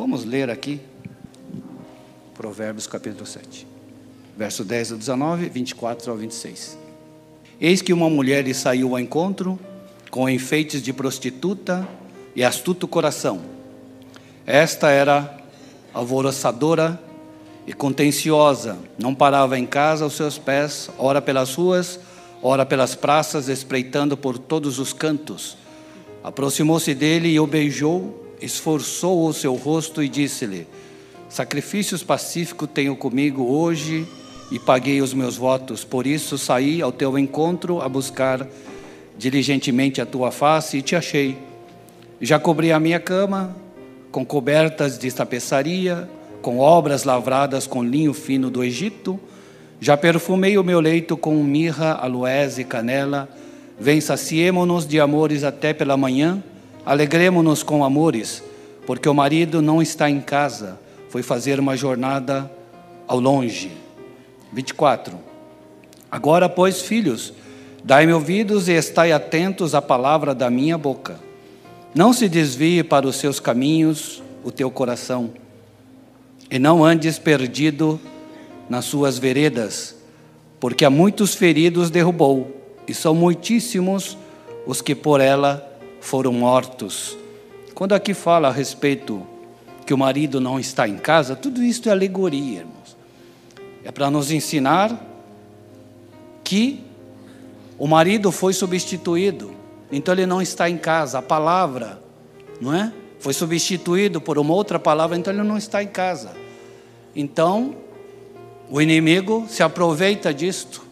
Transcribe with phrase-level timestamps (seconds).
[0.00, 0.80] Vamos ler aqui
[2.32, 3.66] Provérbios capítulo 7,
[4.34, 6.78] verso 10 a 19, 24 ao 26.
[7.60, 9.58] Eis que uma mulher lhe saiu ao encontro,
[10.10, 11.86] com enfeites de prostituta
[12.34, 13.42] e astuto coração.
[14.46, 15.38] Esta era
[15.92, 16.98] alvoroçadora
[17.66, 22.00] e contenciosa, não parava em casa aos seus pés, ora pelas ruas,
[22.42, 25.58] ora pelas praças, espreitando por todos os cantos.
[26.24, 30.66] Aproximou-se dele e o beijou, esforçou o seu rosto e disse-lhe:
[31.28, 34.06] Sacrifícios pacíficos tenho comigo hoje
[34.50, 38.46] e paguei os meus votos, por isso saí ao teu encontro a buscar
[39.16, 41.38] diligentemente a tua face e te achei.
[42.20, 43.54] Já cobri a minha cama
[44.10, 46.08] com cobertas de tapeçaria,
[46.42, 49.20] com obras lavradas com linho fino do Egito.
[49.80, 53.28] Já perfumei o meu leito com mirra, aloés e canela.
[53.78, 56.42] Vem, saciemo-nos de amores até pela manhã,
[56.84, 58.42] alegremo-nos com amores,
[58.86, 60.78] porque o marido não está em casa,
[61.08, 62.50] foi fazer uma jornada
[63.06, 63.70] ao longe.
[64.52, 65.16] 24.
[66.10, 67.32] Agora, pois, filhos,
[67.84, 71.20] dai-me ouvidos e estai atentos à palavra da minha boca.
[71.94, 75.30] Não se desvie para os seus caminhos o teu coração,
[76.50, 78.00] e não andes perdido
[78.68, 79.96] nas suas veredas,
[80.58, 82.56] porque há muitos feridos derrubou,
[82.88, 84.16] e são muitíssimos
[84.66, 85.69] os que por ela
[86.00, 87.16] foram mortos.
[87.74, 89.26] Quando aqui fala a respeito
[89.86, 92.96] que o marido não está em casa, tudo isso é alegoria, irmãos.
[93.84, 95.06] É para nos ensinar
[96.42, 96.84] que
[97.78, 99.52] o marido foi substituído,
[99.90, 101.18] então ele não está em casa.
[101.18, 102.02] A palavra,
[102.60, 102.92] não é?
[103.18, 106.32] Foi substituído por uma outra palavra, então ele não está em casa.
[107.14, 107.76] Então,
[108.70, 110.84] o inimigo se aproveita disto.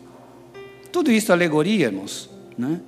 [0.91, 2.29] Tudo isso é alegoria, irmãos.
[2.57, 2.81] Né?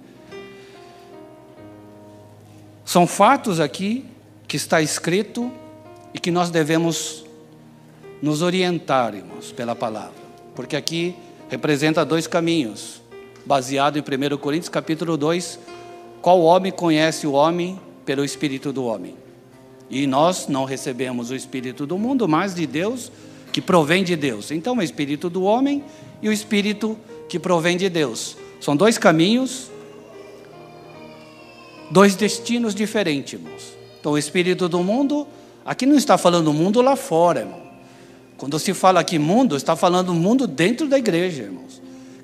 [2.90, 4.04] São fatos aqui
[4.48, 5.48] que está escrito
[6.12, 7.24] e que nós devemos
[8.20, 10.20] nos orientar, irmãos, pela palavra.
[10.56, 11.14] Porque aqui
[11.48, 13.00] representa dois caminhos,
[13.46, 15.60] baseado em 1 Coríntios capítulo 2,
[16.20, 19.14] qual homem conhece o homem pelo espírito do homem?
[19.88, 23.12] E nós não recebemos o espírito do mundo, mas de Deus,
[23.52, 24.50] que provém de Deus.
[24.50, 25.84] Então, o espírito do homem
[26.20, 26.98] e o espírito
[27.28, 28.36] que provém de Deus.
[28.60, 29.70] São dois caminhos,
[31.90, 33.72] dois destinos diferentes, irmãos.
[33.98, 35.26] Então, o espírito do mundo,
[35.64, 37.60] aqui não está falando mundo lá fora, irmão.
[38.36, 41.82] Quando se fala aqui mundo, está falando mundo dentro da igreja, irmãos.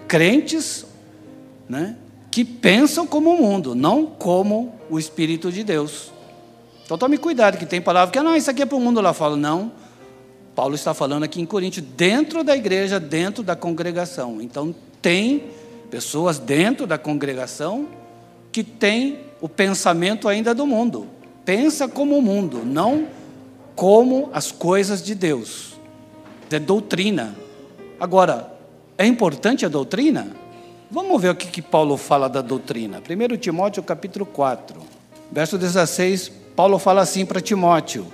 [0.09, 0.87] Crentes,
[1.69, 1.97] né,
[2.31, 6.10] que pensam como o mundo, não como o espírito de Deus.
[6.84, 9.00] Então tome cuidado, que tem palavra que, ah, não, isso aqui é para o mundo
[9.00, 9.37] lá fora.
[9.37, 9.72] Não.
[10.55, 14.41] Paulo está falando aqui em Coríntios, dentro da igreja, dentro da congregação.
[14.41, 15.44] Então tem
[15.91, 17.88] pessoas dentro da congregação
[18.50, 21.06] que têm o pensamento ainda do mundo.
[21.44, 23.06] Pensa como o mundo, não
[23.74, 25.74] como as coisas de Deus.
[26.50, 27.36] É doutrina.
[28.00, 28.52] Agora,
[28.96, 30.28] é importante a doutrina?
[30.91, 32.98] Vamos ver o que, que Paulo fala da doutrina.
[32.98, 34.80] 1 Timóteo capítulo 4,
[35.30, 38.06] verso 16, Paulo fala assim para Timóteo: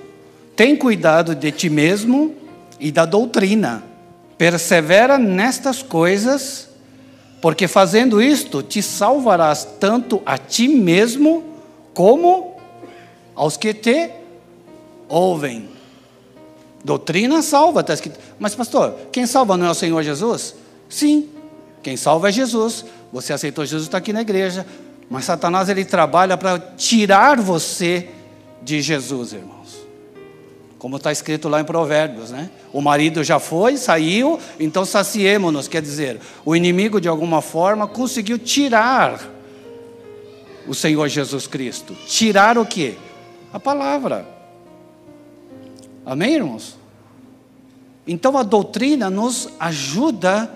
[0.55, 2.35] Tem cuidado de ti mesmo
[2.79, 3.83] e da doutrina.
[4.37, 6.69] Persevera nestas coisas,
[7.43, 11.43] porque fazendo isto te salvarás tanto a ti mesmo
[11.93, 12.55] como
[13.35, 14.11] aos que te
[15.09, 15.67] ouvem.
[16.85, 18.17] Doutrina salva, está escrito.
[18.39, 20.55] Mas, pastor, quem salva não é o Senhor Jesus?
[20.87, 21.27] Sim,
[21.81, 22.85] quem salva é Jesus.
[23.11, 24.65] Você aceitou Jesus, está aqui na igreja.
[25.09, 28.07] Mas Satanás ele trabalha para tirar você
[28.61, 29.62] de Jesus, irmãos.
[30.83, 32.49] Como está escrito lá em Provérbios, né?
[32.73, 35.65] O marido já foi, saiu, então saciemo-nos.
[35.65, 39.17] Quer dizer, o inimigo de alguma forma conseguiu tirar
[40.67, 41.95] o Senhor Jesus Cristo.
[42.05, 42.95] Tirar o quê?
[43.53, 44.27] A palavra.
[46.05, 46.75] Amém, irmãos?
[48.05, 50.51] Então a doutrina nos ajuda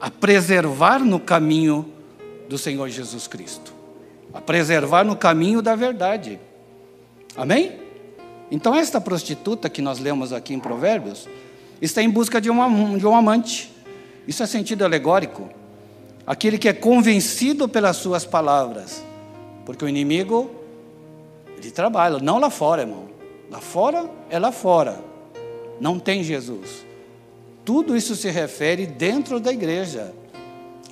[0.00, 1.86] a preservar no caminho
[2.48, 3.72] do Senhor Jesus Cristo,
[4.34, 6.40] a preservar no caminho da verdade.
[7.36, 7.86] Amém?
[8.50, 11.28] Então, esta prostituta que nós lemos aqui em Provérbios
[11.82, 13.70] está em busca de, uma, de um amante.
[14.26, 15.48] Isso é sentido alegórico.
[16.26, 19.04] Aquele que é convencido pelas suas palavras.
[19.66, 20.50] Porque o inimigo,
[21.58, 23.08] ele trabalha, não lá fora, irmão.
[23.50, 24.98] Lá fora é lá fora.
[25.80, 26.86] Não tem Jesus.
[27.64, 30.12] Tudo isso se refere dentro da igreja.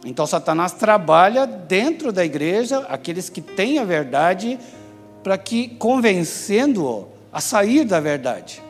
[0.04, 4.58] Então, Satanás trabalha dentro da igreja, aqueles que têm a verdade,
[5.22, 8.62] para que convencendo-o a sair da verdade.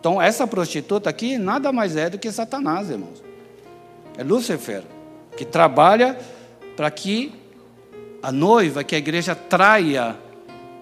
[0.00, 3.22] Então, essa prostituta aqui nada mais é do que Satanás, irmãos.
[4.18, 4.82] É Lúcifer,
[5.36, 6.18] que trabalha
[6.76, 7.32] para que
[8.20, 10.16] a noiva, que a igreja traia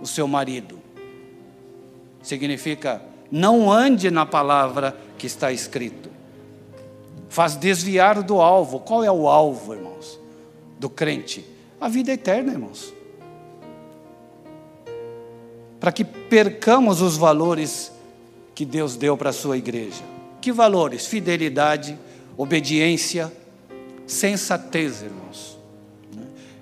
[0.01, 0.81] o seu marido.
[2.23, 6.09] Significa não ande na palavra que está escrito.
[7.29, 8.81] Faz desviar do alvo.
[8.81, 10.19] Qual é o alvo, irmãos?
[10.79, 11.45] Do crente?
[11.79, 12.95] A vida eterna, irmãos.
[15.81, 17.93] Para que percamos os valores
[18.55, 20.03] que Deus deu para a sua igreja.
[20.41, 21.07] Que valores?
[21.07, 21.99] Fidelidade,
[22.37, 23.33] obediência,
[24.07, 25.59] sensatez, irmãos.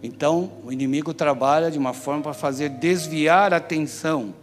[0.02, 4.34] Então, o inimigo trabalha de uma forma para fazer desviar a atenção,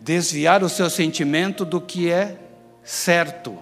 [0.00, 2.38] desviar o seu sentimento do que é
[2.84, 3.58] certo,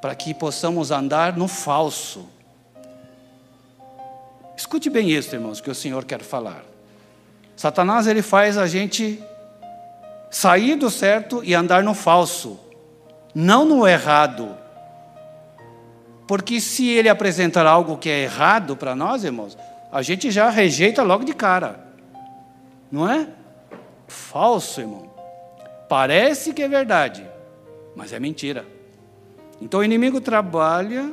[0.00, 2.26] para que possamos andar no falso.
[4.58, 6.64] Escute bem isso, irmãos, que o Senhor quer falar.
[7.54, 9.22] Satanás ele faz a gente
[10.32, 12.58] sair do certo e andar no falso,
[13.32, 14.58] não no errado.
[16.26, 19.56] Porque se ele apresentar algo que é errado para nós, irmãos,
[19.92, 21.78] a gente já rejeita logo de cara.
[22.90, 23.28] Não é?
[24.08, 25.08] Falso, irmão.
[25.88, 27.24] Parece que é verdade,
[27.94, 28.66] mas é mentira.
[29.60, 31.12] Então o inimigo trabalha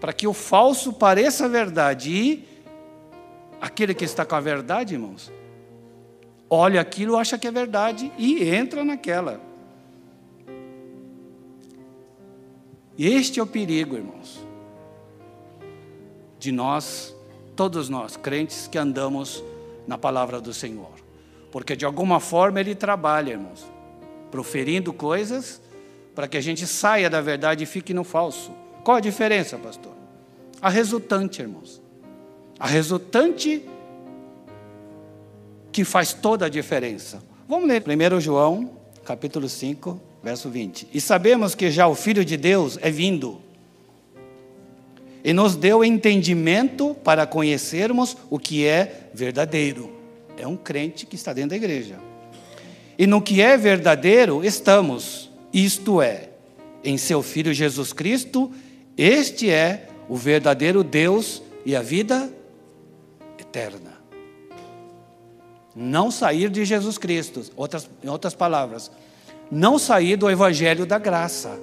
[0.00, 2.48] para que o falso pareça verdade e
[3.60, 5.32] aquele que está com a verdade, irmãos,
[6.48, 9.40] olha aquilo, acha que é verdade e entra naquela.
[12.98, 14.44] Este é o perigo, irmãos,
[16.38, 17.14] de nós,
[17.54, 19.42] todos nós, crentes que andamos
[19.86, 20.90] na palavra do Senhor.
[21.50, 23.64] Porque de alguma forma ele trabalha, irmãos,
[24.30, 25.60] proferindo coisas
[26.14, 28.50] para que a gente saia da verdade e fique no falso.
[28.88, 29.92] Qual a diferença, pastor?
[30.62, 31.82] A resultante, irmãos.
[32.58, 33.62] A resultante
[35.70, 37.22] que faz toda a diferença.
[37.46, 38.70] Vamos ler 1 João,
[39.04, 40.88] capítulo 5, verso 20.
[40.94, 43.42] E sabemos que já o Filho de Deus é vindo
[45.22, 49.92] e nos deu entendimento para conhecermos o que é verdadeiro.
[50.38, 51.96] É um crente que está dentro da igreja.
[52.96, 56.30] E no que é verdadeiro estamos, isto é,
[56.82, 58.50] em seu Filho Jesus Cristo,
[58.98, 62.32] este é o verdadeiro Deus e a vida
[63.38, 63.96] eterna.
[65.76, 68.90] Não sair de Jesus Cristo, outras, em outras palavras,
[69.48, 71.56] não sair do Evangelho da graça.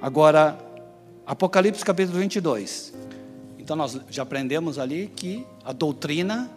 [0.00, 0.56] Agora,
[1.26, 2.94] Apocalipse capítulo 22.
[3.58, 6.48] Então, nós já aprendemos ali que a doutrina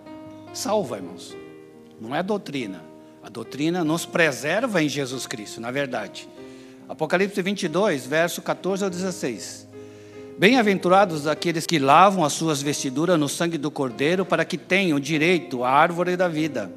[0.53, 1.35] salva, irmãos.
[1.99, 2.83] Não é doutrina.
[3.23, 6.29] A doutrina nos preserva em Jesus Cristo, na verdade.
[6.87, 9.67] Apocalipse 22, verso 14 ao 16.
[10.37, 15.63] Bem-aventurados aqueles que lavam as suas vestiduras no sangue do Cordeiro, para que tenham direito
[15.63, 16.71] à árvore da vida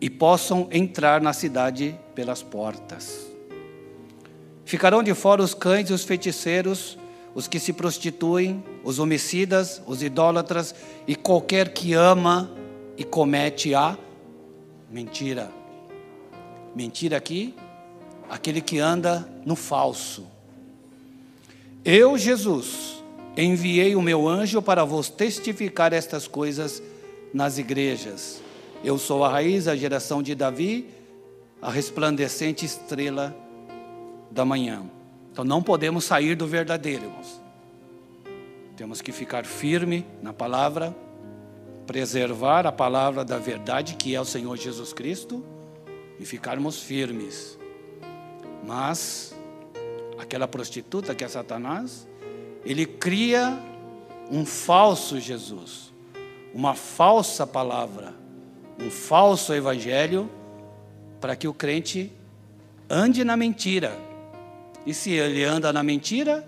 [0.00, 3.26] e possam entrar na cidade pelas portas.
[4.64, 6.96] Ficarão de fora os cães e os feiticeiros,
[7.34, 10.74] os que se prostituem, os homicidas, os idólatras
[11.06, 12.48] e qualquer que ama
[12.96, 13.98] e comete a
[14.88, 15.50] mentira.
[16.76, 17.54] Mentira aqui,
[18.28, 20.34] aquele que anda no falso
[21.84, 23.04] eu, Jesus,
[23.36, 26.82] enviei o meu anjo para vos testificar estas coisas
[27.32, 28.40] nas igrejas.
[28.82, 30.88] Eu sou a raiz, a geração de Davi,
[31.60, 33.36] a resplandecente estrela
[34.30, 34.82] da manhã.
[35.30, 37.38] Então não podemos sair do verdadeiro, irmãos.
[38.78, 40.96] Temos que ficar firme na palavra,
[41.86, 45.44] preservar a palavra da verdade, que é o Senhor Jesus Cristo,
[46.18, 47.58] e ficarmos firmes.
[48.66, 49.34] Mas
[50.18, 52.06] aquela prostituta que é Satanás,
[52.64, 53.58] ele cria
[54.30, 55.92] um falso Jesus,
[56.54, 58.14] uma falsa palavra,
[58.80, 60.30] um falso evangelho,
[61.20, 62.10] para que o crente
[62.88, 63.96] ande na mentira.
[64.86, 66.46] E se ele anda na mentira,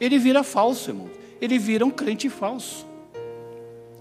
[0.00, 1.10] ele vira falso, irmão.
[1.40, 2.86] Ele vira um crente falso.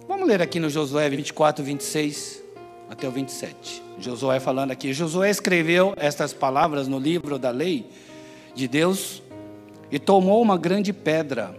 [0.07, 2.43] Vamos ler aqui no Josué 24, 26
[2.89, 3.83] até o 27.
[3.99, 4.93] Josué falando aqui.
[4.93, 7.89] Josué escreveu estas palavras no livro da lei
[8.55, 9.21] de Deus
[9.91, 11.55] e tomou uma grande pedra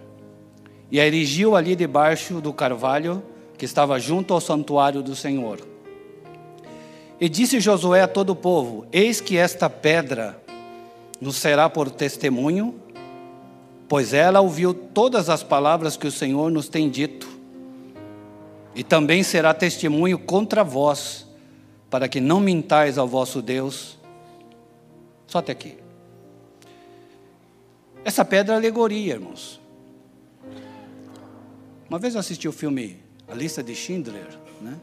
[0.91, 3.23] e a erigiu ali debaixo do carvalho
[3.57, 5.61] que estava junto ao santuário do Senhor.
[7.21, 10.41] E disse Josué a todo o povo: Eis que esta pedra
[11.21, 12.75] nos será por testemunho,
[13.89, 17.28] pois ela ouviu todas as palavras que o Senhor nos tem dito,
[18.79, 21.27] e também será testemunho contra vós,
[21.91, 23.99] para que não mintais ao vosso Deus.
[25.27, 25.77] Só até aqui.
[28.05, 29.61] Essa pedra é alegoria, irmãos.
[31.91, 34.29] Uma vez eu assisti o filme A Lista de Schindler,
[34.61, 34.79] né?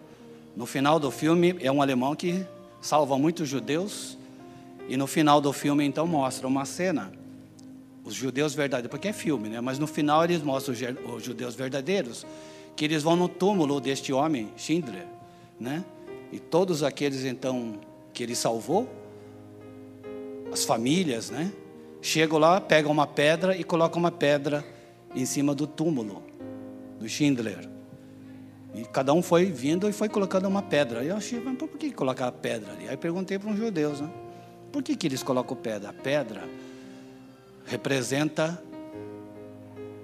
[0.57, 2.45] No final do filme é um alemão que
[2.81, 4.17] salva muitos judeus
[4.89, 7.13] e no final do filme então mostra uma cena
[8.03, 9.61] os judeus verdadeiros, porque é filme, né?
[9.61, 10.75] Mas no final eles mostram
[11.15, 12.25] os judeus verdadeiros
[12.75, 15.05] que eles vão no túmulo deste homem, Schindler,
[15.59, 15.83] né?
[16.31, 17.79] E todos aqueles então
[18.13, 18.89] que ele salvou,
[20.51, 21.51] as famílias, né?
[22.01, 24.63] Chegam lá, pegam uma pedra e colocam uma pedra
[25.15, 26.23] em cima do túmulo
[26.99, 27.69] do Schindler.
[28.73, 31.03] E cada um foi vindo e foi colocando uma pedra.
[31.03, 32.89] E eu achei, mas por que colocar a pedra ali?
[32.89, 34.09] Aí perguntei para uns judeus, né?
[34.71, 35.89] Por que, que eles colocam pedra?
[35.89, 36.43] A pedra
[37.65, 38.61] representa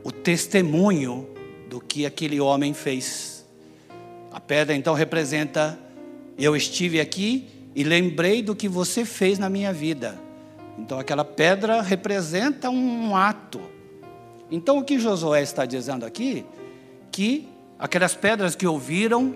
[0.03, 1.27] o testemunho
[1.71, 3.45] do que aquele homem fez.
[4.29, 5.79] A pedra então representa:
[6.37, 10.19] eu estive aqui e lembrei do que você fez na minha vida.
[10.77, 13.61] Então aquela pedra representa um ato.
[14.51, 16.45] Então o que Josué está dizendo aqui?
[17.09, 17.47] Que
[17.79, 19.33] aquelas pedras que ouviram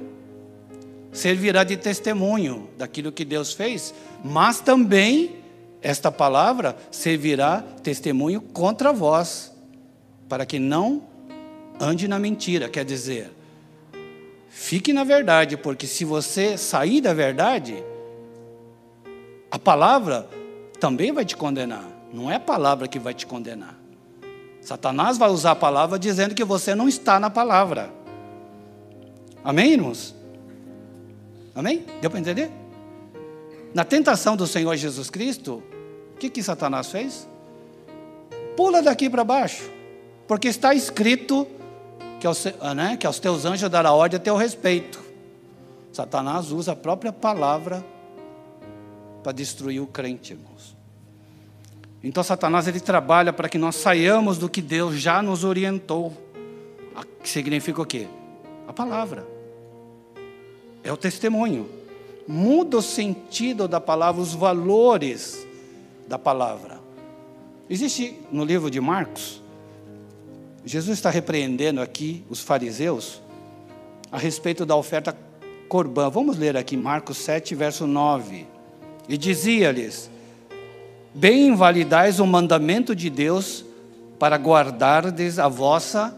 [1.13, 5.37] servirá de testemunho daquilo que Deus fez, mas também
[5.81, 9.53] esta palavra servirá testemunho contra vós,
[10.27, 11.14] para que não
[11.79, 13.31] ande na mentira, quer dizer,
[14.49, 17.83] fique na verdade, porque se você sair da verdade,
[19.51, 20.29] a palavra
[20.79, 21.85] também vai te condenar.
[22.13, 23.77] Não é a palavra que vai te condenar.
[24.61, 27.91] Satanás vai usar a palavra dizendo que você não está na palavra.
[29.43, 30.15] Amém, irmãos?
[31.53, 31.85] Amém?
[32.01, 32.49] Deu para entender?
[33.73, 35.61] Na tentação do Senhor Jesus Cristo,
[36.13, 37.27] o que, que Satanás fez?
[38.57, 39.69] Pula daqui para baixo,
[40.27, 41.45] porque está escrito
[42.19, 45.03] que aos, ah, né, que aos teus anjos dará ordem a teu respeito.
[45.91, 47.85] Satanás usa a própria palavra
[49.23, 50.75] para destruir o crente, irmãos.
[52.03, 56.13] Então Satanás ele trabalha para que nós saiamos do que Deus já nos orientou.
[57.23, 58.07] Que significa o quê?
[58.67, 59.25] A palavra.
[60.83, 61.67] É o testemunho.
[62.27, 65.47] Muda o sentido da palavra, os valores
[66.07, 66.79] da palavra.
[67.67, 69.41] Existe no livro de Marcos
[70.65, 73.21] Jesus está repreendendo aqui os fariseus
[74.11, 75.15] a respeito da oferta
[75.69, 76.09] corbã.
[76.09, 78.47] Vamos ler aqui Marcos 7, verso 9.
[79.07, 80.09] E dizia-lhes:
[81.13, 83.63] Bem invalidais o mandamento de Deus
[84.17, 86.17] para guardardes a vossa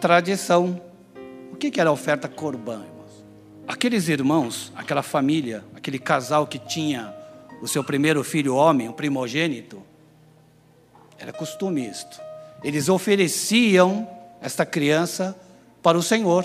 [0.00, 0.80] tradição.
[1.52, 3.24] O que era a oferta corbã, irmãos?
[3.66, 7.12] Aqueles irmãos, aquela família, aquele casal que tinha
[7.60, 9.82] o seu primeiro filho homem, o primogênito,
[11.18, 12.23] era costume isto
[12.64, 14.08] eles ofereciam
[14.40, 15.36] esta criança
[15.82, 16.44] para o Senhor.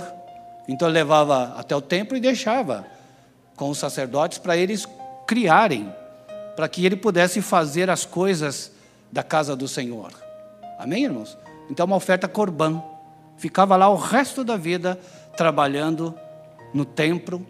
[0.67, 2.85] Então levava até o templo e deixava
[3.55, 4.85] com os sacerdotes para eles
[5.25, 5.93] criarem,
[6.55, 8.71] para que ele pudesse fazer as coisas
[9.11, 10.11] da casa do Senhor.
[10.77, 11.37] Amém, irmãos?
[11.69, 12.83] Então uma oferta corbã.
[13.37, 14.99] Ficava lá o resto da vida
[15.37, 16.13] trabalhando
[16.73, 17.45] no templo,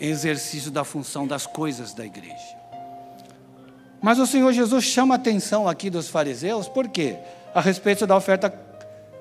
[0.00, 2.56] em exercício da função das coisas da igreja.
[4.06, 7.16] Mas o Senhor Jesus chama a atenção aqui dos fariseus, por quê?
[7.52, 8.48] A respeito da oferta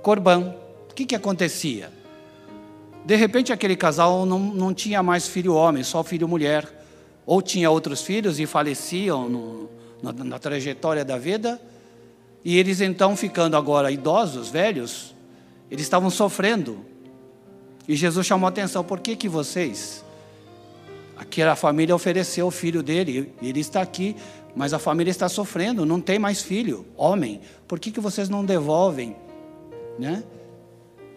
[0.04, 0.54] corbã.
[0.88, 1.90] O que, que acontecia?
[3.04, 6.70] De repente, aquele casal não, não tinha mais filho homem, só filho mulher.
[7.26, 9.70] Ou tinha outros filhos e faleciam no,
[10.04, 11.60] na, na trajetória da vida.
[12.44, 15.16] E eles então, ficando agora idosos, velhos,
[15.72, 16.86] eles estavam sofrendo.
[17.88, 20.06] E Jesus chamou a atenção: por que, que vocês
[21.18, 24.16] Aquela família ofereceu o filho dele, ele está aqui,
[24.56, 27.42] mas a família está sofrendo, não tem mais filho, homem.
[27.68, 29.16] Por que, que vocês não devolvem
[30.00, 30.24] né?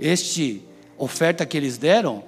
[0.01, 0.63] este
[0.97, 2.25] oferta que eles deram?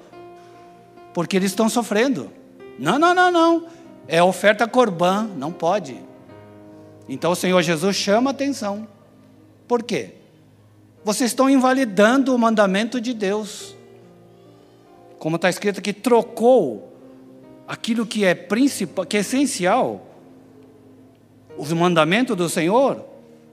[1.13, 2.31] Porque eles estão sofrendo.
[2.79, 3.67] Não, não, não, não.
[4.07, 5.97] É oferta corbã, não pode.
[7.09, 8.87] Então o Senhor Jesus chama atenção.
[9.67, 10.15] Por quê?
[11.05, 13.75] Vocês estão invalidando o mandamento de Deus.
[15.19, 16.93] Como está escrito aqui, trocou
[17.67, 20.07] aquilo que é principal, que é essencial,
[21.61, 23.05] os mandamentos do Senhor,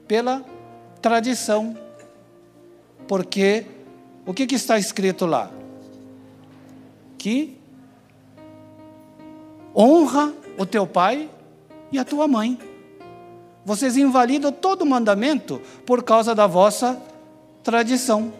[0.06, 0.42] pela
[1.02, 1.76] tradição.
[3.06, 3.66] Porque
[4.24, 5.50] o que, que está escrito lá?
[7.18, 7.54] Que
[9.76, 11.28] honra o teu pai
[11.92, 12.58] e a tua mãe.
[13.62, 16.98] Vocês invalidam todo o mandamento por causa da vossa
[17.62, 18.32] tradição.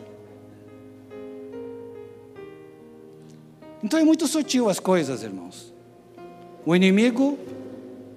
[3.83, 5.75] Então é muito sutil as coisas, irmãos.
[6.65, 7.39] O inimigo,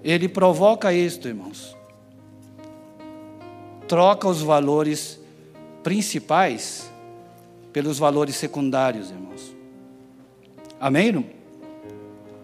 [0.04, 1.76] ele provoca isto, irmãos.
[3.88, 5.20] Troca os valores
[5.84, 6.90] principais
[7.74, 9.56] pelos valores secundários, irmãos.
[10.80, 11.26] Amém?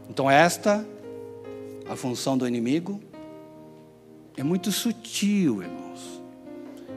[0.09, 0.85] Então, esta,
[1.89, 3.01] a função do inimigo,
[4.35, 6.21] é muito sutil, irmãos.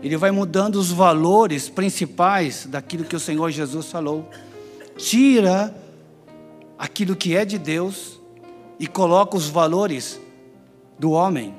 [0.03, 4.29] Ele vai mudando os valores principais daquilo que o Senhor Jesus falou.
[4.97, 5.75] Tira
[6.79, 8.19] aquilo que é de Deus
[8.79, 10.21] e coloca os valores
[11.01, 11.55] do homem.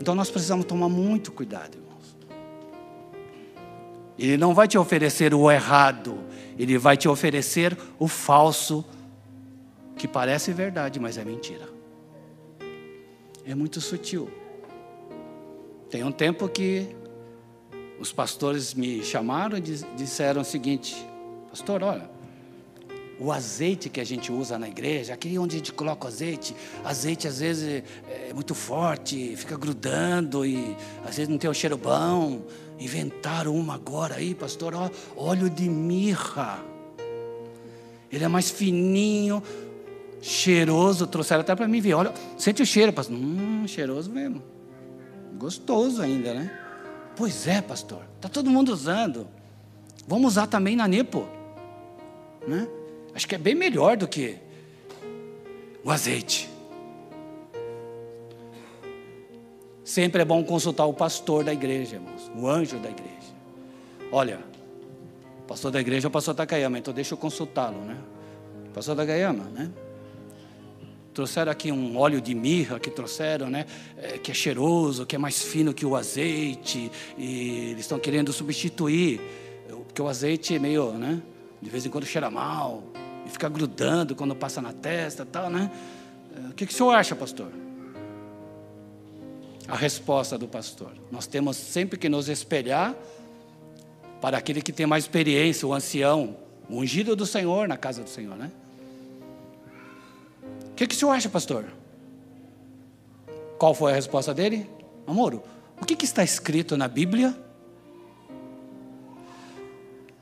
[0.00, 2.16] Então nós precisamos tomar muito cuidado, irmãos.
[4.16, 6.16] Ele não vai te oferecer o errado,
[6.56, 8.84] ele vai te oferecer o falso,
[9.96, 11.68] que parece verdade, mas é mentira.
[13.44, 14.30] É muito sutil.
[15.90, 16.94] Tem um tempo que
[17.98, 20.94] os pastores me chamaram e disseram o seguinte:
[21.50, 22.08] Pastor, olha,
[23.20, 26.54] o azeite que a gente usa na igreja, aqui onde a gente coloca o azeite,
[26.84, 31.76] azeite às vezes é muito forte, fica grudando e às vezes não tem o cheiro
[31.76, 32.42] bom.
[32.78, 36.62] Inventaram uma agora aí, pastor, ó, óleo de mirra.
[38.10, 39.42] Ele é mais fininho,
[40.22, 41.06] cheiroso.
[41.06, 41.94] Trouxeram até para mim ver.
[41.94, 43.16] Olha, sente o cheiro, pastor.
[43.16, 44.42] Hum, cheiroso mesmo.
[45.36, 46.58] Gostoso ainda, né?
[47.16, 48.02] Pois é, pastor.
[48.16, 49.26] Está todo mundo usando.
[50.06, 51.28] Vamos usar também na Nepo.
[52.46, 52.66] Né?
[53.18, 54.36] Acho que é bem melhor do que
[55.82, 56.48] o azeite.
[59.82, 63.34] Sempre é bom consultar o pastor da igreja, irmãos, o anjo da igreja.
[64.12, 64.38] Olha,
[65.48, 67.98] pastor da igreja é o pastor Takayama, então deixa eu consultá-lo, né?
[68.72, 69.68] Pastor da Gayama, né?
[71.12, 73.66] Trouxeram aqui um óleo de mirra que trouxeram, né?
[73.96, 76.88] É, que é cheiroso, que é mais fino que o azeite.
[77.16, 79.20] E eles estão querendo substituir,
[79.88, 81.20] porque o azeite é meio, né?
[81.60, 82.84] De vez em quando cheira mal
[83.28, 85.70] e fica grudando quando passa na testa, tal, né?
[86.34, 87.52] É, o que, que o senhor acha, pastor?
[89.68, 92.94] A resposta do pastor: nós temos sempre que nos espelhar
[94.20, 96.36] para aquele que tem mais experiência, o ancião,
[96.68, 98.50] o ungido do Senhor na casa do Senhor, né?
[100.78, 101.64] que, que o senhor acha, pastor?
[103.58, 104.70] Qual foi a resposta dele?
[105.08, 105.42] Amor,
[105.80, 107.34] o que, que está escrito na Bíblia?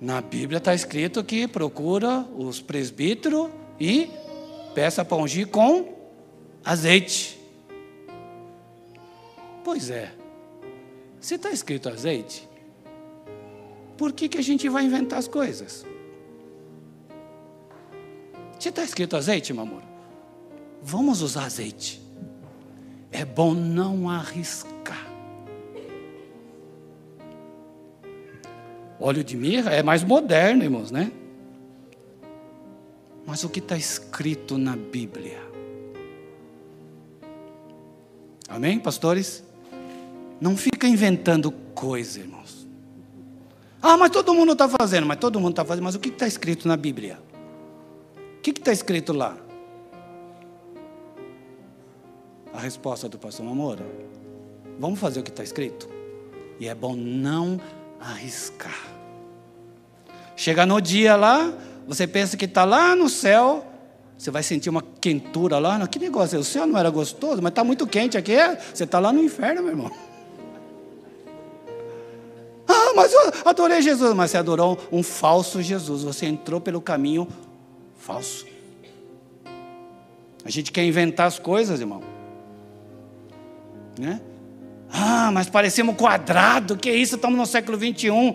[0.00, 3.50] Na Bíblia está escrito que procura os presbíteros
[3.80, 4.10] e
[4.74, 5.94] peça para ungir com
[6.64, 7.38] azeite.
[9.64, 10.12] Pois é,
[11.20, 12.48] se está escrito azeite,
[13.96, 15.84] por que, que a gente vai inventar as coisas?
[18.58, 19.82] Se está escrito azeite, meu amor,
[20.88, 22.00] Vamos usar azeite.
[23.10, 25.05] É bom não arriscar.
[28.98, 31.10] Óleo de mirra é mais moderno, irmãos, né?
[33.26, 35.38] Mas o que está escrito na Bíblia?
[38.48, 39.44] Amém, pastores?
[40.40, 42.66] Não fica inventando coisa, irmãos.
[43.82, 45.84] Ah, mas todo mundo está fazendo, mas todo mundo está fazendo.
[45.84, 47.18] Mas o que está escrito na Bíblia?
[48.38, 49.36] O que está escrito lá?
[52.56, 53.84] a resposta do pastor Mamoro.
[54.78, 55.88] Vamos fazer o que está escrito?
[56.58, 57.60] E é bom não
[58.10, 58.78] arriscar.
[60.36, 61.52] Chega no dia lá,
[61.86, 63.64] você pensa que está lá no céu,
[64.18, 65.86] você vai sentir uma quentura lá.
[65.86, 68.36] Que negócio, o céu não era gostoso, mas está muito quente aqui.
[68.72, 69.90] Você está lá no inferno, meu irmão.
[72.68, 74.12] Ah, mas eu adorei Jesus.
[74.12, 76.02] Mas você adorou um falso Jesus.
[76.02, 77.28] Você entrou pelo caminho
[77.96, 78.44] falso.
[80.44, 82.02] A gente quer inventar as coisas, irmão.
[83.96, 84.20] Né?
[84.90, 87.16] Ah, mas parecemos quadrado, que isso?
[87.16, 88.34] Estamos no século 21.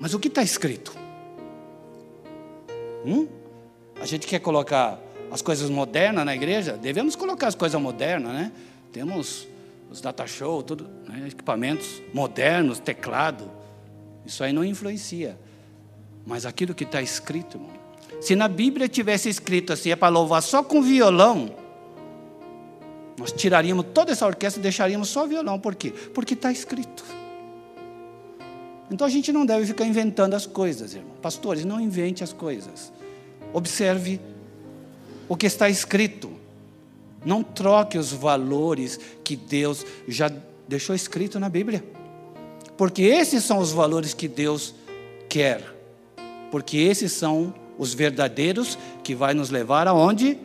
[0.00, 0.96] Mas o que está escrito?
[3.04, 3.26] Hum?
[4.00, 4.98] A gente quer colocar
[5.30, 6.76] as coisas modernas na igreja?
[6.76, 8.52] Devemos colocar as coisas modernas, né?
[8.92, 9.46] Temos
[9.90, 11.28] os data show, tudo, né?
[11.28, 13.50] equipamentos modernos, teclado.
[14.24, 15.38] Isso aí não influencia.
[16.26, 17.78] Mas aquilo que está escrito, irmão.
[18.20, 21.54] Se na Bíblia tivesse escrito assim, é para louvar só com violão,
[23.18, 25.58] nós tiraríamos toda essa orquestra e deixaríamos só violão.
[25.58, 25.90] Por quê?
[25.90, 27.04] Porque está escrito.
[28.90, 31.16] Então a gente não deve ficar inventando as coisas, irmão.
[31.20, 32.92] Pastores, não invente as coisas.
[33.52, 34.20] Observe
[35.28, 36.30] o que está escrito.
[37.24, 40.30] Não troque os valores que Deus já
[40.68, 41.84] deixou escrito na Bíblia.
[42.76, 44.74] Porque esses são os valores que Deus
[45.28, 45.74] quer.
[46.50, 50.38] Porque esses são os verdadeiros que vai nos levar aonde?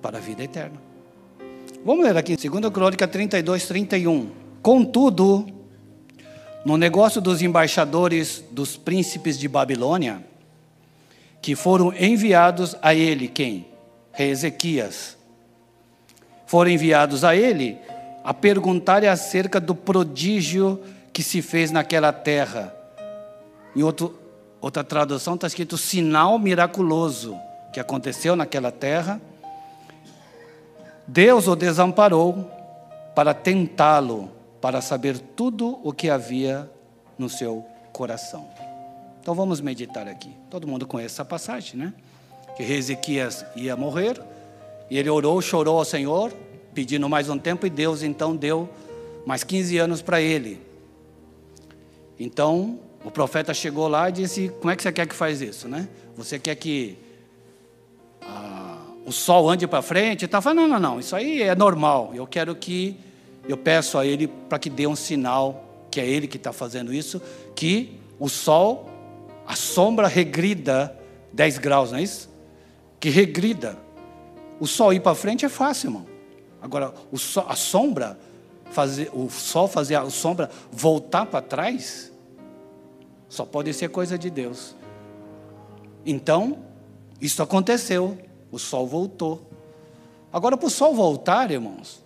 [0.00, 0.83] Para a vida eterna.
[1.84, 4.30] Vamos ler aqui, 2 Crônica 32, 31.
[4.62, 5.46] Contudo,
[6.64, 10.24] no negócio dos embaixadores dos príncipes de Babilônia,
[11.42, 13.66] que foram enviados a ele, quem?
[14.12, 15.18] Rei Ezequias.
[16.46, 17.76] Foram enviados a ele
[18.24, 20.80] a perguntar acerca do prodígio
[21.12, 22.74] que se fez naquela terra.
[23.76, 24.18] Em outro,
[24.58, 27.36] outra tradução está escrito sinal miraculoso
[27.74, 29.20] que aconteceu naquela terra
[31.06, 32.50] Deus o desamparou
[33.14, 36.70] para tentá-lo, para saber tudo o que havia
[37.18, 38.48] no seu coração.
[39.20, 40.30] Então vamos meditar aqui.
[40.50, 41.94] Todo mundo conhece essa passagem, né?
[42.56, 44.20] Que Ezequias ia morrer,
[44.90, 46.32] e ele orou, chorou ao Senhor,
[46.72, 48.68] pedindo mais um tempo, e Deus então deu
[49.26, 50.60] mais 15 anos para ele.
[52.18, 55.68] Então, O profeta chegou lá e disse: Como é que você quer que faz isso,
[55.68, 55.86] né?
[56.16, 56.96] Você quer que
[59.04, 60.40] o sol ande para frente e tal?
[60.40, 62.12] Fala, não, não, não, isso aí é normal.
[62.14, 62.96] Eu quero que,
[63.48, 66.92] eu peço a ele para que dê um sinal, que é ele que está fazendo
[66.92, 67.20] isso,
[67.54, 68.88] que o sol,
[69.46, 70.96] a sombra regrida
[71.34, 72.30] 10 graus, não é isso?
[73.00, 73.76] Que regrida.
[74.60, 76.06] O sol ir para frente é fácil, irmão.
[76.62, 78.18] Agora, sol, a sombra,
[78.70, 82.12] fazer, o sol fazer a sombra voltar para trás,
[83.28, 84.74] só pode ser coisa de Deus.
[86.06, 86.58] Então,
[87.20, 88.16] isso aconteceu.
[88.54, 89.42] O sol voltou.
[90.32, 92.00] Agora, para o sol voltar, irmãos,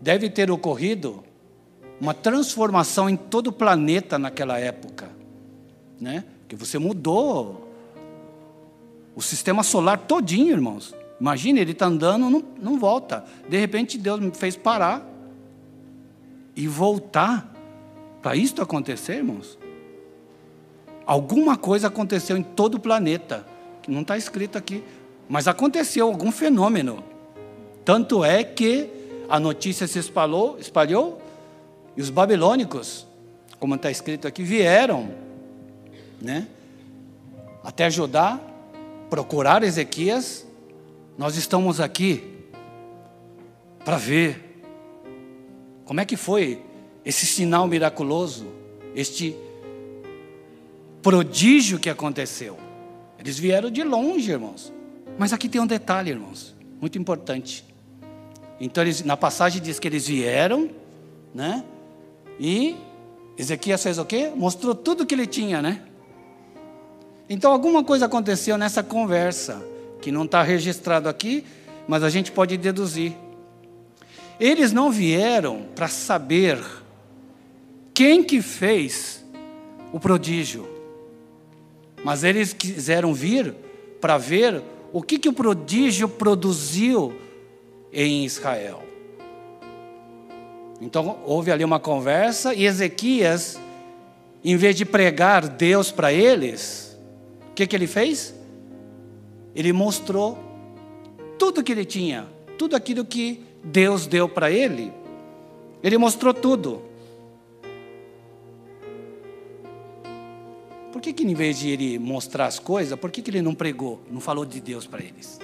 [0.00, 1.24] deve ter ocorrido
[2.00, 5.10] uma transformação em todo o planeta naquela época,
[6.00, 6.24] né?
[6.46, 7.68] Que você mudou
[9.16, 10.94] o sistema solar todinho, irmãos.
[11.20, 13.24] Imagina, ele está andando, não, não volta.
[13.48, 15.04] De repente, Deus me fez parar
[16.54, 17.52] e voltar.
[18.22, 19.58] Para isso acontecer, irmãos,
[21.04, 23.44] alguma coisa aconteceu em todo o planeta,
[23.82, 24.84] que não está escrito aqui,
[25.28, 27.02] mas aconteceu algum fenômeno.
[27.84, 28.90] Tanto é que
[29.28, 31.20] a notícia se espalhou, espalhou
[31.96, 33.06] e os babilônicos,
[33.58, 35.10] como está escrito aqui, vieram
[36.20, 36.46] né,
[37.62, 38.40] até Judá,
[39.08, 40.46] procurar Ezequias.
[41.16, 42.36] Nós estamos aqui
[43.84, 44.62] para ver
[45.84, 46.62] como é que foi
[47.04, 48.46] esse sinal miraculoso,
[48.94, 49.36] este
[51.00, 52.58] prodígio que aconteceu.
[53.18, 54.72] Eles vieram de longe, irmãos.
[55.18, 57.64] Mas aqui tem um detalhe, irmãos, muito importante.
[58.60, 60.70] Então, eles, na passagem diz que eles vieram,
[61.34, 61.64] né?
[62.38, 62.76] E
[63.36, 64.30] Ezequias fez o quê?
[64.34, 65.82] Mostrou tudo que ele tinha, né?
[67.28, 69.62] Então, alguma coisa aconteceu nessa conversa,
[70.00, 71.44] que não está registrado aqui,
[71.88, 73.14] mas a gente pode deduzir.
[74.38, 76.58] Eles não vieram para saber
[77.92, 79.24] quem que fez
[79.92, 80.68] o prodígio.
[82.04, 83.54] Mas eles quiseram vir
[84.00, 87.14] para ver o que, que o prodígio produziu
[87.92, 88.82] em Israel.
[90.80, 93.58] Então houve ali uma conversa e Ezequias,
[94.44, 96.96] em vez de pregar Deus para eles,
[97.50, 98.34] o que, que ele fez?
[99.54, 100.38] Ele mostrou
[101.38, 102.26] tudo que ele tinha,
[102.58, 104.92] tudo aquilo que Deus deu para ele.
[105.82, 106.82] Ele mostrou tudo.
[111.06, 114.00] Que, que em vez de ele mostrar as coisas, por que, que ele não pregou,
[114.10, 115.38] não falou de Deus para eles?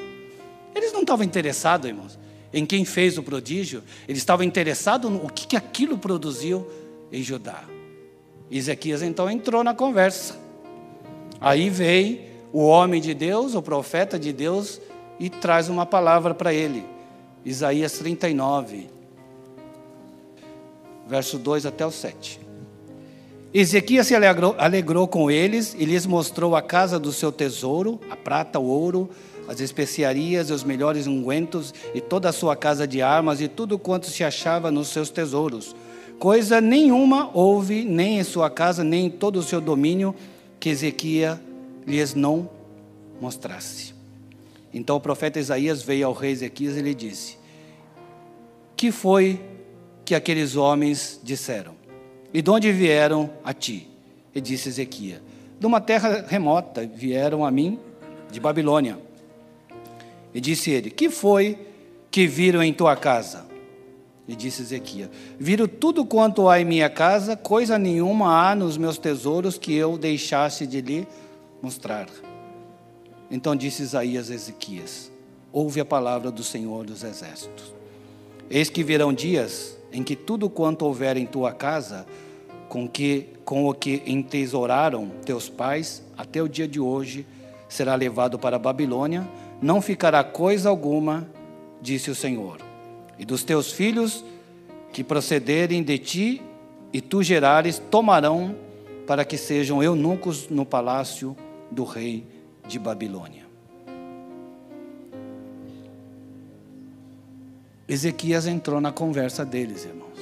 [0.75, 2.19] Eles não estavam interessados, irmãos,
[2.53, 6.67] em quem fez o prodígio, eles estavam interessados no que, que aquilo produziu
[7.13, 7.65] em Judá.
[8.51, 10.39] Ezequias então entrou na conversa.
[11.41, 12.21] Aí veio
[12.53, 14.81] o homem de Deus, o profeta de Deus,
[15.19, 16.85] e traz uma palavra para ele.
[17.45, 18.89] Isaías 39,
[21.07, 22.42] verso 2 até o 7.
[23.55, 28.17] Ezequias se alegrou, alegrou, com eles e lhes mostrou a casa do seu tesouro, a
[28.17, 29.11] prata, o ouro,
[29.47, 33.79] as especiarias e os melhores ungüentos, e toda a sua casa de armas, e tudo
[33.79, 35.77] quanto se achava nos seus tesouros.
[36.19, 40.15] Coisa nenhuma houve, nem em sua casa, nem em todo o seu domínio,
[40.59, 41.39] que Ezequias
[41.87, 42.49] lhes não
[43.21, 43.93] mostrasse.
[44.73, 47.37] Então o profeta Isaías veio ao rei Ezequias e lhe disse:
[48.75, 49.41] Que foi
[50.07, 51.82] que aqueles homens disseram?
[52.33, 53.89] E de onde vieram a ti?
[54.35, 55.21] E disse Ezequias:
[55.61, 57.79] De uma terra remota vieram a mim,
[58.31, 58.99] de Babilônia.
[60.35, 61.59] E disse ele: Que foi
[62.11, 63.47] que viram em tua casa?
[64.27, 68.97] E disse Ezequias: Viram tudo quanto há em minha casa, coisa nenhuma há nos meus
[68.97, 71.07] tesouros que eu deixasse de lhe
[71.61, 72.09] mostrar.
[73.31, 75.13] Então disse Isaías a Ezequias:
[75.53, 77.75] Ouve a palavra do Senhor dos Exércitos.
[78.49, 82.07] Eis que virão dias em que tudo quanto houver em tua casa,
[82.69, 87.27] com, que, com o que entesouraram teus pais, até o dia de hoje,
[87.69, 89.29] será levado para a Babilônia,
[89.61, 91.29] não ficará coisa alguma,
[91.81, 92.59] disse o Senhor.
[93.19, 94.25] E dos teus filhos
[94.93, 96.43] que procederem de ti
[96.93, 98.55] e tu gerares, tomarão
[99.07, 101.37] para que sejam eunucos no palácio
[101.71, 102.27] do rei
[102.67, 103.42] de Babilônia.
[107.89, 110.19] Ezequias entrou na conversa deles, irmãos.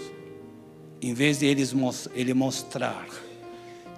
[1.00, 1.74] Em vez de eles,
[2.14, 3.06] ele mostrar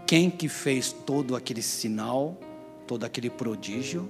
[0.07, 2.39] quem que fez todo aquele sinal,
[2.87, 4.09] todo aquele prodígio,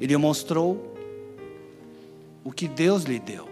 [0.00, 0.96] ele mostrou
[2.42, 3.48] o que Deus lhe deu.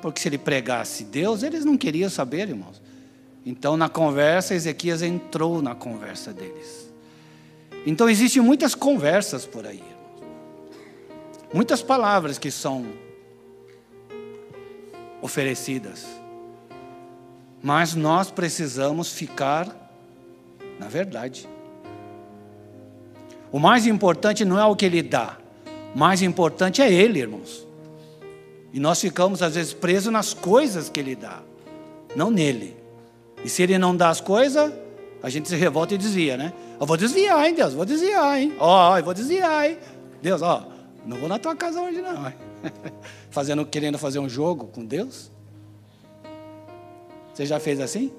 [0.00, 2.80] Porque se ele pregasse Deus, eles não queriam saber, irmãos.
[3.44, 6.90] Então, na conversa, Ezequias entrou na conversa deles.
[7.84, 9.94] Então, existem muitas conversas por aí, irmãos.
[11.52, 12.86] muitas palavras que são
[15.20, 16.06] oferecidas.
[17.62, 19.80] Mas nós precisamos ficar
[20.80, 21.46] na verdade.
[23.52, 25.36] O mais importante não é o que ele dá,
[25.94, 27.66] o mais importante é ele, irmãos.
[28.72, 31.40] E nós ficamos às vezes presos nas coisas que ele dá,
[32.16, 32.76] não nele.
[33.44, 34.72] E se ele não dá as coisas,
[35.22, 36.52] a gente se revolta e desvia, né?
[36.80, 38.54] Eu vou desviar, hein, Deus, vou desviar, hein?
[38.58, 39.78] Ó, oh, eu vou desviar, hein?
[40.22, 40.66] Deus, ó,
[41.04, 42.26] não vou na tua casa hoje não.
[42.26, 42.34] Hein?
[43.30, 45.30] Fazendo, querendo fazer um jogo com Deus?
[47.32, 48.12] Você já fez assim?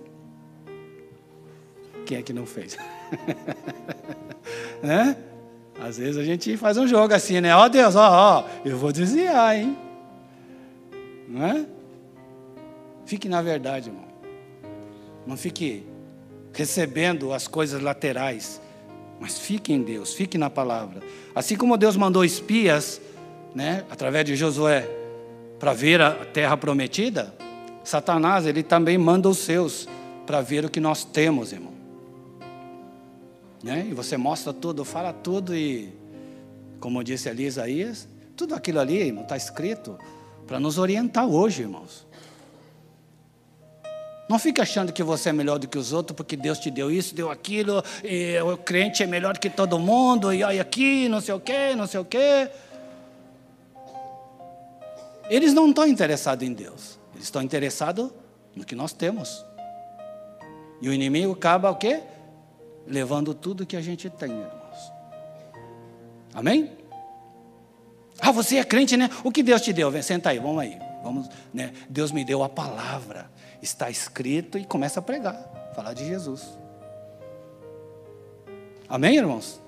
[2.06, 2.77] Quem é que não fez?
[4.82, 5.17] né?
[5.80, 7.56] Às vezes a gente faz um jogo assim, né?
[7.56, 9.77] Ó oh, Deus, ó, ó, eu vou desviar, hein?
[11.27, 11.65] Não é?
[13.06, 14.06] Fique na verdade, irmão.
[15.25, 15.86] Não fique
[16.54, 18.62] recebendo as coisas laterais,
[19.19, 21.01] mas fique em Deus, fique na palavra.
[21.34, 22.99] Assim como Deus mandou espias,
[23.54, 24.88] né, através de Josué,
[25.60, 27.34] para ver a terra prometida,
[27.84, 29.88] Satanás, ele também manda os seus
[30.26, 31.74] para ver o que nós temos, irmão.
[33.64, 33.88] Né?
[33.90, 35.94] E você mostra tudo, fala tudo e,
[36.80, 40.00] como disse ali Isaías, tudo aquilo ali, irmão, está escrito
[40.48, 42.08] para nos orientar hoje, irmãos.
[44.28, 46.90] Não fique achando que você é melhor do que os outros, porque Deus te deu
[46.90, 51.20] isso, deu aquilo, e o crente é melhor que todo mundo, e olha aqui, não
[51.20, 52.50] sei o quê, não sei o quê.
[55.29, 58.12] Eles não estão interessados em Deus, eles estão interessados
[58.55, 59.45] no que nós temos.
[60.81, 62.01] E o inimigo acaba o quê?
[62.88, 64.91] Levando tudo que a gente tem, irmãos.
[66.34, 66.71] Amém?
[68.19, 69.10] Ah, você é crente, né?
[69.23, 69.91] O que Deus te deu?
[69.91, 70.77] Vem, senta aí, vamos aí.
[71.03, 71.73] Vamos, né?
[71.89, 73.29] Deus me deu a palavra
[73.62, 76.57] está escrito e começa a pregar, falar de Jesus.
[78.89, 79.62] Amém, irmãos?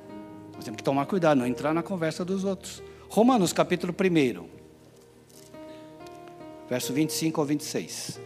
[0.53, 2.83] Nós temos que tomar cuidado, não entrar na conversa dos outros.
[3.07, 4.49] Romanos capítulo 1,
[6.69, 8.19] verso 25 ao 26.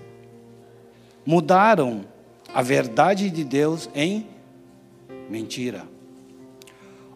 [1.25, 2.05] Mudaram
[2.53, 4.27] a verdade de Deus em
[5.29, 5.85] mentira.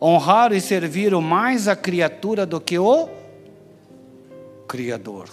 [0.01, 3.07] Honraram e serviram mais a criatura do que o
[4.67, 5.29] Criador,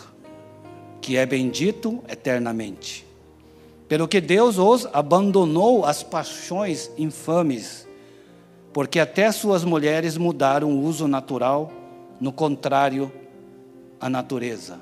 [1.01, 3.09] que é bendito eternamente
[3.89, 7.89] pelo que Deus os abandonou às paixões infames,
[8.73, 11.73] porque até suas mulheres mudaram o uso natural,
[12.21, 13.11] no contrário
[13.99, 14.79] à natureza.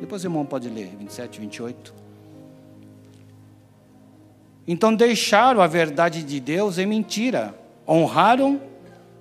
[0.00, 1.94] Depois o irmão pode ler, 27, 28.
[4.66, 7.54] Então deixaram a verdade de Deus em mentira,
[7.86, 8.60] honraram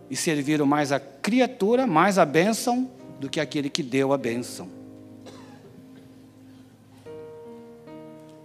[0.09, 4.67] e serviram mais a criatura, mais a bênção, do que aquele que deu a bênção.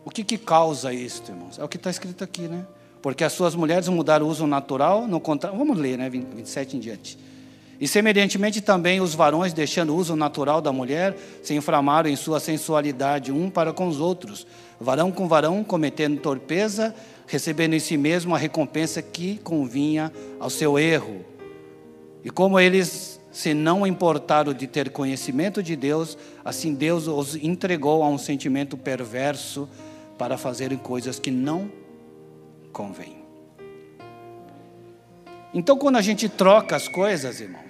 [0.04, 1.58] O que, que causa isso, irmãos?
[1.58, 2.66] É o que está escrito aqui, né?
[3.02, 5.50] Porque as suas mulheres mudaram o uso natural, no contra...
[5.50, 6.08] vamos ler, né?
[6.08, 7.18] 27 em diante.
[7.80, 12.40] E semelhantemente também os varões, deixando o uso natural da mulher, se inflamaram em sua
[12.40, 14.46] sensualidade um para com os outros,
[14.80, 16.94] varão com varão, cometendo torpeza,
[17.26, 21.24] recebendo em si mesmo a recompensa que convinha ao seu erro.
[22.24, 28.02] E como eles se não importaram de ter conhecimento de Deus, assim Deus os entregou
[28.02, 29.68] a um sentimento perverso
[30.16, 31.70] para fazerem coisas que não
[32.72, 33.18] convêm.
[35.54, 37.67] Então, quando a gente troca as coisas, irmãos,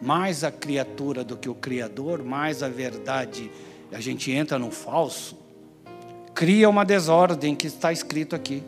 [0.00, 3.50] mais a criatura do que o Criador, mais a verdade,
[3.92, 5.36] a gente entra no falso,
[6.34, 8.62] cria uma desordem que está escrito aqui.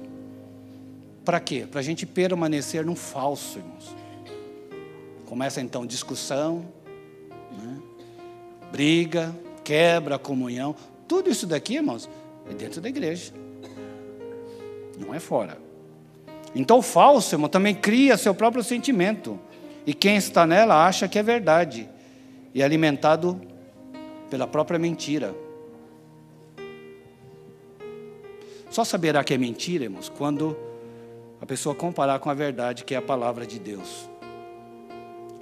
[1.25, 1.67] Para quê?
[1.71, 3.97] Para a gente permanecer no falso, irmãos.
[5.27, 6.67] Começa então discussão,
[7.51, 7.81] né?
[8.71, 10.75] briga, quebra comunhão.
[11.07, 12.09] Tudo isso daqui, irmãos,
[12.51, 13.33] é dentro da igreja.
[14.99, 15.57] Não é fora.
[16.55, 19.39] Então o falso, irmão, também cria seu próprio sentimento.
[19.87, 21.89] E quem está nela acha que é verdade.
[22.55, 23.41] E é alimentado
[24.31, 25.35] pela própria mentira.
[28.71, 30.57] Só saberá que é mentira, irmãos, quando
[31.41, 34.09] a pessoa comparar com a verdade, que é a palavra de Deus.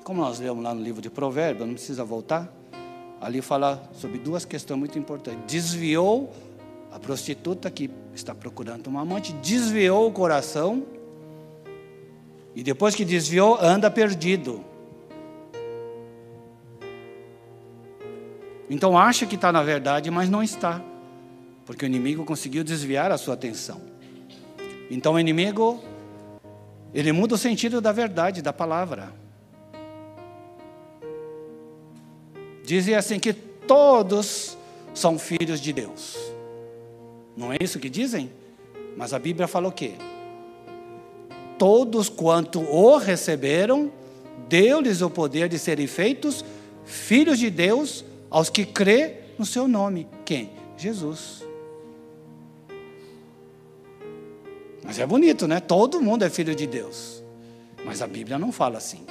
[0.03, 2.53] Como nós lemos lá no livro de Provérbios, não precisa voltar.
[3.21, 5.41] Ali fala sobre duas questões muito importantes.
[5.47, 6.33] Desviou
[6.91, 10.85] a prostituta que está procurando um amante desviou o coração
[12.55, 14.65] e depois que desviou, anda perdido.
[18.69, 20.81] Então acha que está na verdade, mas não está,
[21.67, 23.81] porque o inimigo conseguiu desviar a sua atenção.
[24.91, 25.83] Então o inimigo,
[26.95, 29.13] ele muda o sentido da verdade, da palavra.
[32.65, 34.57] Dizem assim que todos
[34.95, 36.17] são filhos de Deus.
[37.37, 38.31] Não é isso que dizem?
[38.97, 39.95] Mas a Bíblia fala o quê?
[41.61, 43.93] Todos quanto o receberam,
[44.49, 46.43] deu-lhes o poder de serem feitos
[46.87, 50.09] filhos de Deus aos que crê no seu nome.
[50.25, 50.49] Quem?
[50.79, 51.45] Jesus.
[54.83, 55.61] Mas é bonito, né?
[55.61, 57.23] Todo mundo é filho de Deus.
[57.85, 59.05] Mas a Bíblia não fala assim.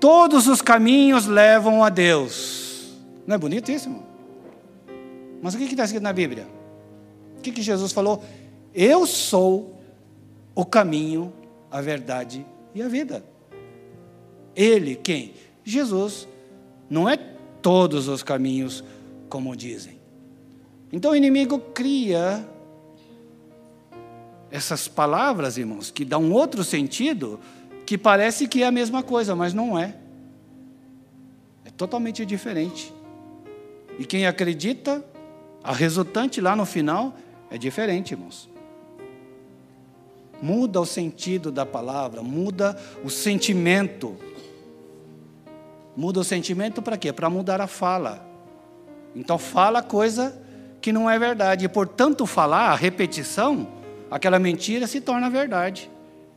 [0.00, 2.92] Todos os caminhos levam a Deus.
[3.24, 3.88] Não é bonito isso?
[5.40, 6.48] Mas o que está escrito na Bíblia?
[7.38, 8.20] O que, que Jesus falou?
[8.74, 9.74] Eu sou
[10.54, 11.32] o caminho,
[11.70, 13.24] a verdade e a vida.
[14.54, 15.34] Ele, quem?
[15.64, 16.28] Jesus.
[16.88, 18.84] Não é todos os caminhos,
[19.28, 19.98] como dizem.
[20.92, 22.46] Então o inimigo cria
[24.50, 27.40] essas palavras, irmãos, que dão outro sentido,
[27.84, 29.96] que parece que é a mesma coisa, mas não é.
[31.64, 32.94] É totalmente diferente.
[33.98, 35.04] E quem acredita,
[35.62, 37.16] a resultante lá no final
[37.50, 38.48] é diferente, irmãos.
[40.44, 44.14] Muda o sentido da palavra, muda o sentimento.
[45.96, 47.14] Muda o sentimento para quê?
[47.14, 48.22] Para mudar a fala.
[49.16, 50.38] Então fala coisa
[50.82, 51.64] que não é verdade.
[51.64, 53.66] E por tanto falar, a repetição,
[54.10, 55.90] aquela mentira se torna verdade.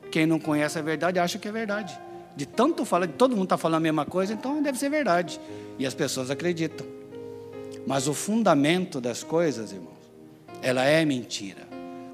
[0.10, 2.00] Quem não conhece a verdade acha que é verdade.
[2.34, 5.38] De tanto falar, de todo mundo está falando a mesma coisa, então deve ser verdade.
[5.78, 6.88] E as pessoas acreditam.
[7.86, 9.98] Mas o fundamento das coisas, irmãos,
[10.62, 11.68] ela é mentira.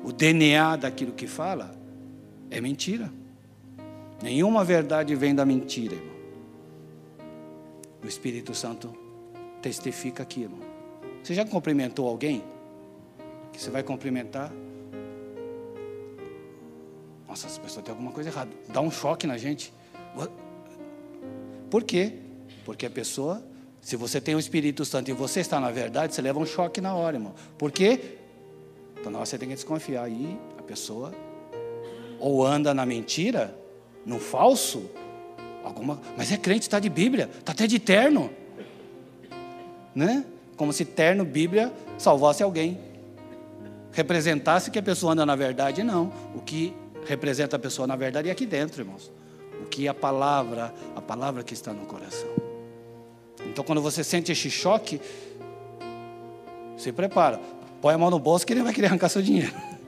[0.03, 1.82] O DNA daquilo que fala
[2.53, 3.11] é mentira.
[4.21, 6.13] Nenhuma verdade vem da mentira, irmão.
[8.03, 8.93] O Espírito Santo
[9.61, 10.59] testifica aqui, irmão.
[11.21, 12.43] Você já cumprimentou alguém?
[13.51, 14.51] Que você vai cumprimentar?
[17.27, 18.51] Nossa, essa pessoa tem alguma coisa errada.
[18.69, 19.73] Dá um choque na gente.
[21.71, 22.19] Por quê?
[22.63, 23.43] Porque a pessoa,
[23.81, 26.79] se você tem o Espírito Santo e você está na verdade, você leva um choque
[26.79, 27.33] na hora, irmão.
[27.57, 28.17] Por quê?
[28.99, 30.03] Então nós você tem que desconfiar.
[30.03, 31.11] Aí a pessoa
[32.23, 33.53] ou anda na mentira,
[34.05, 34.89] no falso,
[35.61, 38.29] alguma, mas é crente, está de Bíblia, está até de terno,
[39.93, 40.25] né?
[40.55, 42.79] Como se terno, Bíblia, salvasse alguém,
[43.91, 46.13] representasse que a pessoa anda na verdade, não.
[46.33, 46.73] O que
[47.05, 49.11] representa a pessoa na verdade é aqui dentro, irmãos.
[49.61, 52.29] O que é a palavra, a palavra que está no coração.
[53.47, 55.01] Então, quando você sente esse choque,
[56.77, 57.41] se prepara,
[57.81, 59.51] põe a mão no bolso que ele vai querer arrancar seu dinheiro.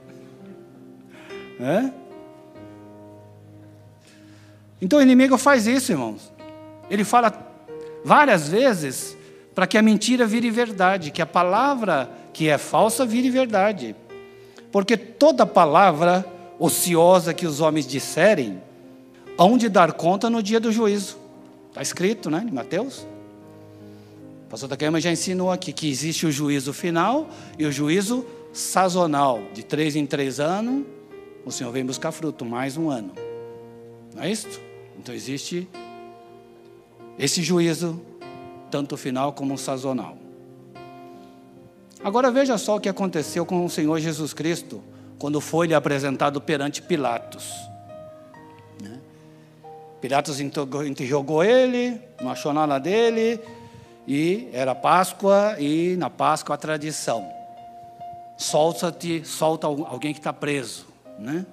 [1.58, 2.05] É?
[4.86, 6.32] Então o inimigo faz isso, irmãos.
[6.88, 7.36] Ele fala
[8.04, 9.16] várias vezes
[9.52, 13.96] para que a mentira vire verdade, que a palavra que é falsa vire verdade.
[14.70, 16.24] Porque toda palavra
[16.56, 18.62] ociosa que os homens disserem,
[19.36, 21.18] hão de dar conta no dia do juízo.
[21.70, 23.08] Está escrito, né, em Mateus?
[24.46, 29.40] O pastor Takayama já ensinou aqui que existe o juízo final e o juízo sazonal.
[29.52, 30.86] De três em três anos,
[31.44, 33.10] o Senhor vem buscar fruto, mais um ano.
[34.14, 34.64] Não é isso?
[35.06, 35.68] Então existe
[37.16, 38.04] esse juízo,
[38.72, 40.18] tanto final como sazonal.
[42.02, 44.82] Agora veja só o que aconteceu com o Senhor Jesus Cristo
[45.16, 47.52] quando foi lhe apresentado perante Pilatos.
[48.82, 48.98] Né?
[50.00, 53.38] Pilatos interrogou ele, não achou nada dele,
[54.08, 57.30] e era Páscoa, e na Páscoa a tradição.
[58.36, 60.84] Solta-te, solta alguém que está preso.
[61.16, 61.46] Né?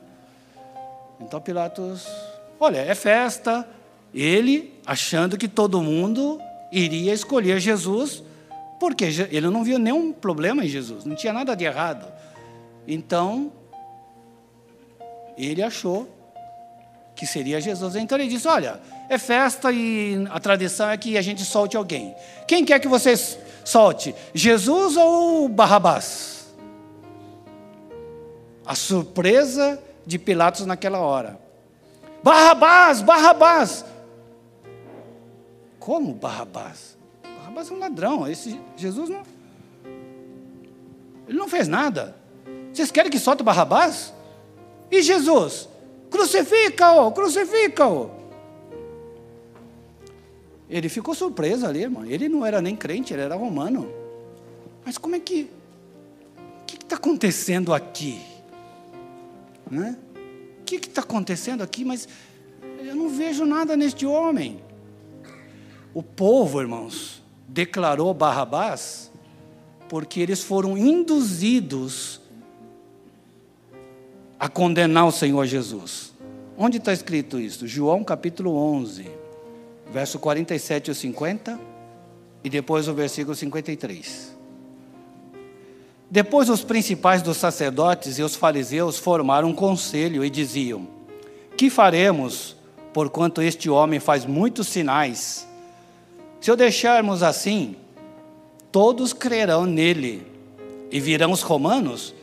[1.22, 3.68] Então Pilatos Olha, é festa.
[4.14, 6.40] Ele achando que todo mundo
[6.72, 8.24] iria escolher Jesus,
[8.80, 12.12] porque ele não viu nenhum problema em Jesus, não tinha nada de errado.
[12.88, 13.52] Então,
[15.38, 16.08] ele achou
[17.16, 17.96] que seria Jesus.
[17.96, 22.16] Então ele disse: Olha, é festa e a tradição é que a gente solte alguém.
[22.48, 23.14] Quem quer que você
[23.64, 24.14] solte?
[24.34, 26.54] Jesus ou Barrabás?
[28.66, 31.43] A surpresa de Pilatos naquela hora.
[32.24, 33.86] Barrabás, Barrabás.
[35.78, 36.98] Como Barrabás?
[37.22, 38.28] Barrabás é um ladrão.
[38.28, 39.24] Esse Jesus não.
[41.28, 42.16] Ele não fez nada.
[42.74, 44.14] Vocês querem que solte Barrabás?
[44.90, 45.68] E Jesus?
[46.10, 48.10] Crucifica-o, crucifica-o.
[50.70, 52.06] Ele ficou surpreso ali, irmão.
[52.06, 53.92] Ele não era nem crente, ele era romano.
[54.86, 55.50] Mas como é que.
[56.62, 58.22] O que está acontecendo aqui?
[59.70, 59.98] Né?
[60.80, 61.84] Que está acontecendo aqui?
[61.84, 62.08] Mas
[62.80, 64.62] eu não vejo nada neste homem.
[65.94, 69.12] O povo, irmãos, declarou Barrabás
[69.88, 72.20] porque eles foram induzidos
[74.40, 76.14] a condenar o Senhor Jesus.
[76.58, 77.68] Onde está escrito isso?
[77.68, 79.08] João capítulo 11,
[79.92, 81.60] verso 47 e 50,
[82.44, 84.33] e depois o versículo 53.
[86.14, 90.88] Depois os principais dos sacerdotes e os fariseus formaram um conselho e diziam:
[91.58, 92.56] Que faremos,
[92.94, 95.48] porquanto este homem faz muitos sinais?
[96.40, 97.76] Se o deixarmos assim,
[98.72, 100.28] todos crerão nele,
[100.92, 102.14] e virão os romanos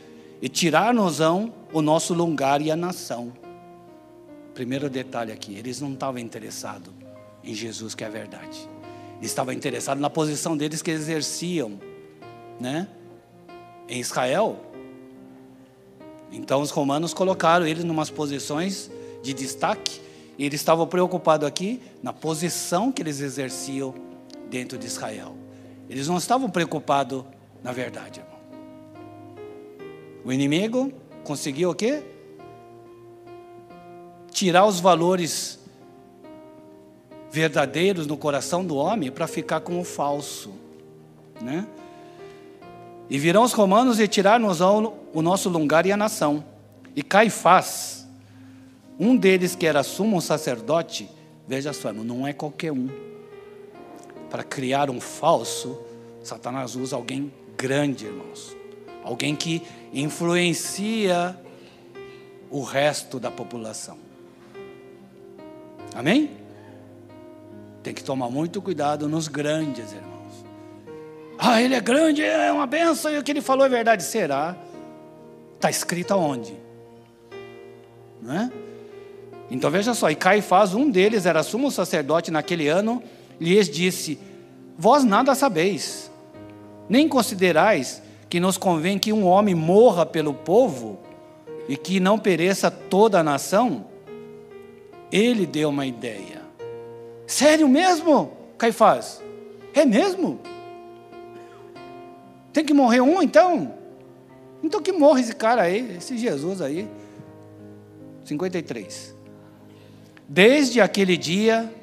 [0.41, 3.33] e tirar-nos-ão o nosso lugar e a nação.
[4.53, 6.93] Primeiro detalhe aqui, eles não estavam interessados
[7.43, 8.69] em Jesus, que é a verdade.
[9.17, 11.77] Eles estavam interessados na posição deles que exerciam,
[12.57, 12.87] né?
[13.87, 14.59] Em Israel.
[16.31, 18.89] Então os romanos colocaram eles em umas posições
[19.21, 20.01] de destaque,
[20.37, 23.93] e eles estavam preocupados aqui na posição que eles exerciam
[24.49, 25.35] dentro de Israel.
[25.89, 27.23] Eles não estavam preocupados
[27.63, 28.39] na verdade, irmão.
[30.23, 30.91] O inimigo
[31.23, 32.03] conseguiu o quê?
[34.31, 35.59] Tirar os valores
[37.31, 40.51] verdadeiros no coração do homem para ficar com o falso,
[41.41, 41.67] né?
[43.11, 46.41] E virão os romanos e tirar-nos o nosso lugar e a nação.
[46.95, 48.07] E Caifás,
[48.97, 51.09] um deles que era sumo sacerdote,
[51.45, 52.87] veja só, não é qualquer um.
[54.29, 55.77] Para criar um falso,
[56.23, 58.55] Satanás usa alguém grande, irmãos.
[59.03, 61.37] Alguém que influencia
[62.49, 63.97] o resto da população.
[65.93, 66.31] Amém?
[67.83, 70.10] Tem que tomar muito cuidado nos grandes, irmãos.
[71.43, 74.03] Ah, ele é grande, é uma benção, e o que ele falou é verdade.
[74.03, 74.55] Será?
[75.55, 76.55] Está escrito aonde?
[78.21, 78.51] Não é?
[79.49, 83.01] Então veja só, e Caifás, um deles, era sumo sacerdote naquele ano,
[83.39, 84.19] lhes disse:
[84.77, 86.11] Vós nada sabeis,
[86.87, 90.99] nem considerais que nos convém que um homem morra pelo povo
[91.67, 93.87] e que não pereça toda a nação?
[95.11, 96.39] Ele deu uma ideia.
[97.25, 99.23] Sério mesmo, Caifás?
[99.73, 100.39] É mesmo?
[102.53, 103.75] Tem que morrer um então?
[104.63, 106.87] Então que morre esse cara aí, esse Jesus aí.
[108.25, 109.15] 53.
[110.27, 111.73] Desde aquele dia,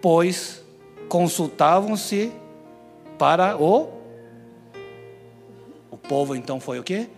[0.00, 0.62] pois
[1.08, 2.32] consultavam-se
[3.18, 3.92] para o
[6.12, 7.08] povo então foi o quê?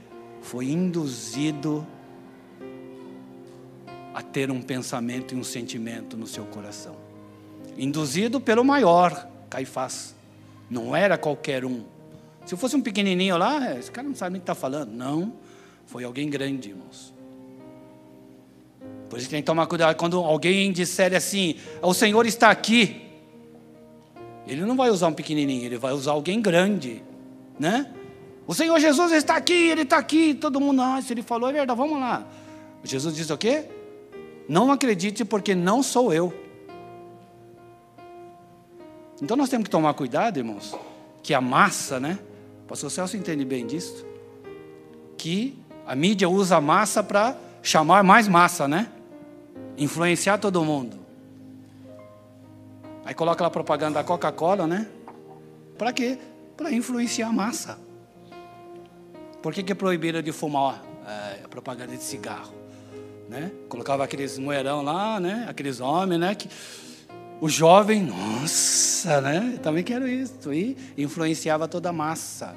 [0.43, 1.87] Foi induzido
[4.13, 6.95] a ter um pensamento e um sentimento no seu coração.
[7.77, 10.14] Induzido pelo maior, Caifás.
[10.75, 11.85] Não era qualquer um.
[12.45, 14.91] Se fosse um pequenininho lá, é, esse cara não sabe nem o que está falando.
[14.91, 15.33] Não,
[15.87, 17.15] foi alguém grande, irmãos.
[19.09, 23.03] Por isso tem que tomar cuidado quando alguém disser assim: o Senhor está aqui.
[24.49, 27.05] Ele não vai usar um pequenininho, ele vai usar alguém grande,
[27.57, 27.95] né?
[28.45, 30.35] O Senhor Jesus está aqui, Ele está aqui.
[30.35, 32.27] Todo mundo, ah, se Ele falou é verdade, vamos lá.
[32.83, 33.67] Jesus diz o quê?
[34.49, 36.35] Não acredite porque não sou eu.
[39.23, 40.77] Então nós temos que tomar cuidado, irmãos,
[41.23, 42.19] que a massa, né?
[42.65, 44.05] O pastor Celso entende bem disso.
[45.17, 45.57] Que
[45.87, 48.89] a mídia usa a massa para chamar mais massa, né?
[49.77, 50.99] Influenciar todo mundo.
[53.05, 54.89] Aí coloca lá a propaganda da Coca-Cola, né?
[55.77, 56.19] Para quê?
[56.57, 57.79] Para influenciar a massa.
[59.43, 62.55] Por que, que proibiram de fumar é, propaganda de cigarro?
[63.29, 63.51] Né?
[63.69, 65.45] Colocava aqueles moerão lá, né?
[65.49, 66.35] aqueles homens, né?
[66.35, 66.49] Que,
[67.45, 69.59] o jovem, nossa, né?
[69.63, 70.51] Também quero isso.
[70.51, 72.57] E influenciava toda a massa.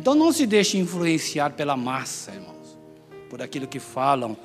[0.00, 2.76] Então não se deixe influenciar pela massa, irmãos.
[3.30, 4.36] Por aquilo que falam,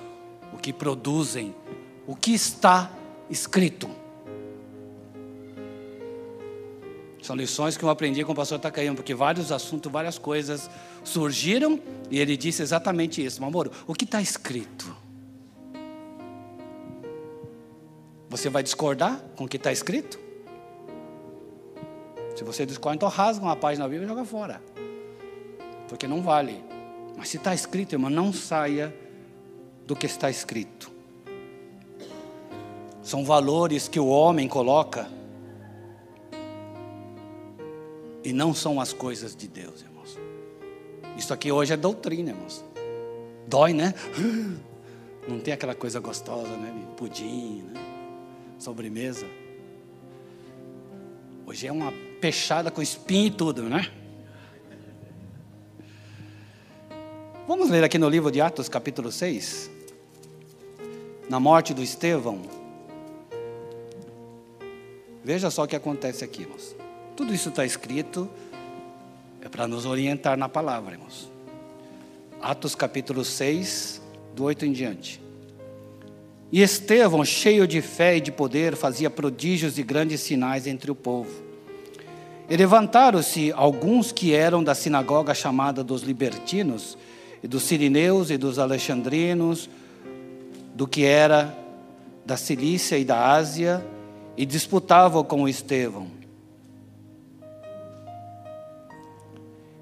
[0.54, 1.52] o que produzem,
[2.06, 2.92] o que está
[3.28, 3.90] escrito.
[7.20, 10.70] São lições que eu aprendi com o pastor Takayama, porque vários assuntos, várias coisas
[11.04, 11.80] surgiram
[12.12, 13.40] e ele disse exatamente isso.
[13.40, 15.03] Meu amor, o que está escrito?
[18.34, 20.20] Você vai discordar com o que está escrito?
[22.36, 24.60] Se você discorda, então rasga uma página da Bíblia e joga fora.
[25.88, 26.66] Porque não vale.
[27.16, 28.92] Mas se está escrito, irmão, não saia
[29.86, 30.92] do que está escrito.
[33.04, 35.08] São valores que o homem coloca
[38.24, 40.18] e não são as coisas de Deus, irmãos.
[41.16, 42.66] Isso aqui hoje é doutrina, irmãos.
[43.46, 43.94] Dói, né?
[45.26, 46.74] Não tem aquela coisa gostosa, né?
[46.98, 47.83] Pudim, né?
[48.64, 49.28] Sobremesa.
[51.46, 51.92] Hoje é uma
[52.22, 53.92] peixada com espinho e tudo, né?
[57.46, 59.70] Vamos ler aqui no livro de Atos, capítulo 6.
[61.30, 62.42] Na morte do Estevão.
[65.26, 66.74] Veja só o que acontece aqui, irmãos.
[67.18, 68.30] Tudo isso está escrito
[69.42, 71.30] é para nos orientar na palavra, irmãos.
[72.42, 74.02] Atos capítulo 6,
[74.34, 75.23] do 8 em diante.
[76.54, 80.96] E Estevão, cheio de fé e de poder, fazia prodígios e grandes sinais entre o
[80.96, 81.32] povo.
[82.48, 86.96] E levantaram-se alguns que eram da sinagoga chamada dos libertinos,
[87.42, 89.68] e dos sirineus e dos alexandrinos,
[90.76, 91.58] do que era
[92.24, 93.84] da Cilícia e da Ásia,
[94.38, 96.24] e disputavam com Estevão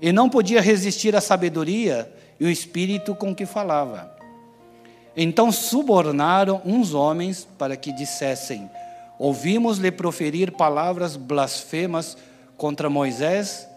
[0.01, 4.20] e não podia resistir à sabedoria e o espírito com que falava.
[5.15, 8.69] Então subornaram uns homens para que dissessem:
[9.19, 12.17] Ouvimos-lhe proferir palavras blasfemas
[12.57, 13.67] contra Moisés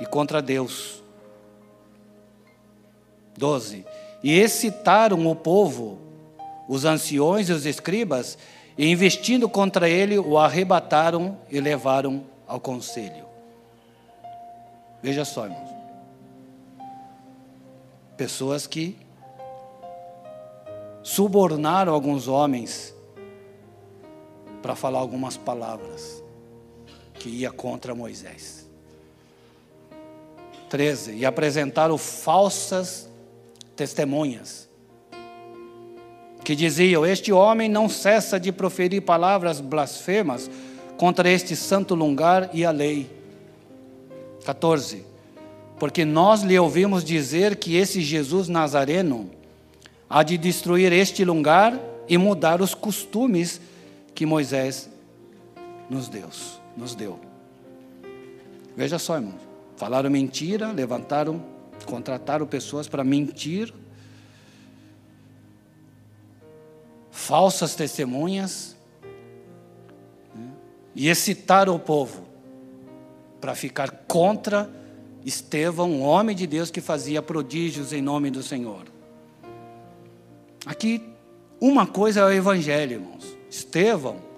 [0.00, 1.02] e contra Deus.
[3.36, 3.84] 12.
[4.22, 5.98] E excitaram o povo,
[6.68, 8.38] os anciões e os escribas,
[8.78, 13.26] e investindo contra ele, o arrebataram e levaram ao conselho.
[15.02, 15.70] Veja só, irmãos.
[18.16, 18.96] Pessoas que
[21.02, 22.94] subornaram alguns homens
[24.62, 26.22] para falar algumas palavras
[27.14, 28.68] que ia contra Moisés.
[30.68, 31.16] 13.
[31.16, 33.08] E apresentaram falsas
[33.76, 34.68] testemunhas
[36.42, 40.50] que diziam: Este homem não cessa de proferir palavras blasfemas
[40.96, 43.10] contra este santo lugar e a lei.
[44.44, 45.04] 14.
[45.78, 49.30] Porque nós lhe ouvimos dizer que esse Jesus Nazareno
[50.12, 53.58] há de destruir este lugar e mudar os costumes
[54.14, 54.90] que Moisés
[55.88, 56.28] nos deu.
[56.76, 57.18] Nos deu.
[58.76, 59.40] Veja só, irmãos.
[59.74, 61.42] Falaram mentira, levantaram,
[61.86, 63.72] contrataram pessoas para mentir,
[67.10, 68.76] falsas testemunhas,
[70.34, 70.50] né?
[70.94, 72.28] e excitaram o povo
[73.40, 74.70] para ficar contra
[75.24, 78.91] Estevão, um homem de Deus que fazia prodígios em nome do Senhor.
[80.64, 81.02] Aqui,
[81.60, 83.36] uma coisa é o Evangelho, irmãos.
[83.50, 84.32] Estevão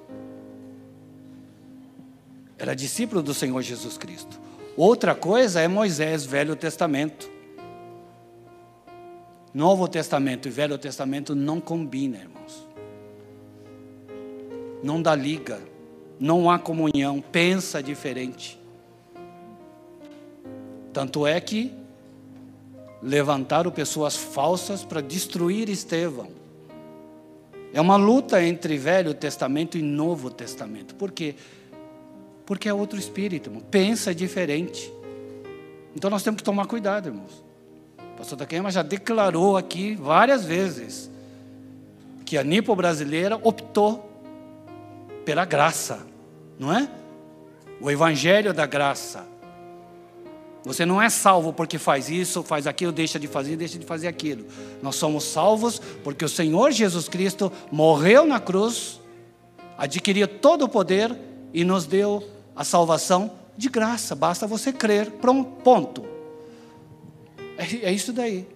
[2.59, 4.41] era discípulo do Senhor Jesus Cristo.
[4.77, 7.31] Outra coisa é Moisés, Velho Testamento.
[9.53, 12.69] Novo Testamento e Velho Testamento não combinam, irmãos.
[14.83, 15.61] Não dá liga,
[16.19, 18.59] não há comunhão, pensa diferente.
[20.93, 21.73] Tanto é que
[23.05, 26.29] levantaram pessoas falsas para destruir Estevão.
[27.73, 30.95] É uma luta entre Velho Testamento e Novo Testamento.
[30.95, 31.35] Por quê?
[32.47, 33.63] Porque é outro espírito, irmão.
[33.71, 34.91] pensa diferente.
[35.95, 37.45] Então nós temos que tomar cuidado, irmãos.
[37.99, 41.11] O pastor Takema já declarou aqui várias vezes
[42.25, 44.11] que a Nipo brasileira optou
[45.25, 46.07] pela graça,
[46.59, 46.89] não é?
[47.81, 49.27] O evangelho da graça.
[50.65, 54.09] Você não é salvo porque faz isso, faz aquilo, deixa de fazer, deixa de fazer
[54.09, 54.47] aquilo.
[54.83, 58.99] Nós somos salvos porque o Senhor Jesus Cristo morreu na cruz,
[59.77, 61.15] adquiriu todo o poder
[61.53, 64.15] e nos deu a salvação de graça.
[64.15, 65.11] Basta você crer.
[65.11, 66.05] Pronto, ponto.
[67.59, 68.47] É, é isso daí.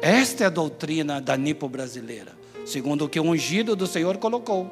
[0.00, 2.32] Esta é a doutrina da Nipo brasileira,
[2.64, 4.70] segundo o que o ungido do Senhor colocou.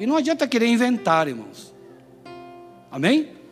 [0.00, 1.72] E não adianta querer inventar, irmãos.
[2.90, 3.43] Amém?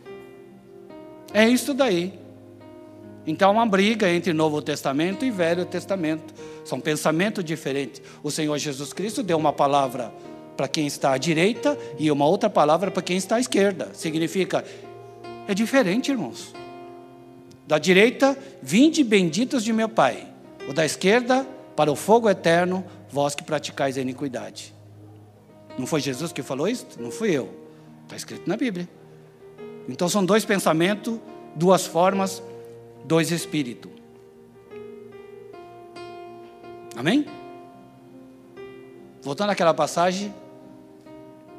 [1.33, 2.13] É isso daí.
[3.25, 6.33] Então, uma briga entre Novo Testamento e Velho Testamento.
[6.65, 8.01] São pensamentos diferentes.
[8.21, 10.13] O Senhor Jesus Cristo deu uma palavra
[10.55, 13.89] para quem está à direita e uma outra palavra para quem está à esquerda.
[13.93, 14.63] Significa,
[15.47, 16.53] é diferente, irmãos.
[17.65, 20.27] Da direita, vinde benditos de meu Pai.
[20.67, 24.73] O da esquerda, para o fogo eterno, vós que praticais a iniquidade.
[25.77, 26.85] Não foi Jesus que falou isso?
[26.99, 27.49] Não fui eu.
[28.03, 28.87] Está escrito na Bíblia.
[29.87, 31.19] Então são dois pensamentos,
[31.55, 32.41] duas formas,
[33.05, 33.91] dois espíritos.
[36.95, 37.25] Amém?
[39.21, 40.33] Voltando àquela passagem,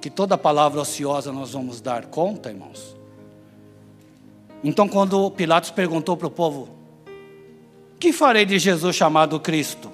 [0.00, 2.94] que toda palavra ociosa nós vamos dar conta, irmãos.
[4.62, 6.68] Então, quando Pilatos perguntou para o povo:
[7.98, 9.90] Que farei de Jesus chamado Cristo?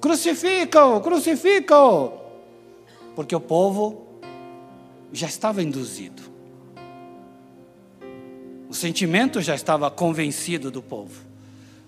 [0.00, 2.12] Crucifica-o, crucifica-o.
[3.14, 4.04] Porque o povo
[5.12, 6.23] já estava induzido.
[8.74, 11.22] O sentimento já estava convencido do povo.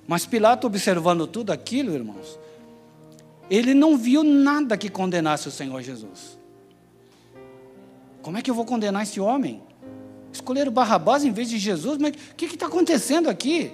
[0.07, 2.39] Mas Pilato, observando tudo aquilo, irmãos,
[3.51, 6.39] ele não viu nada que condenasse o Senhor Jesus.
[8.23, 9.61] Como é que eu vou condenar esse homem?
[10.33, 13.73] Escolheram Barrabás em vez de Jesus, mas o que está acontecendo aqui?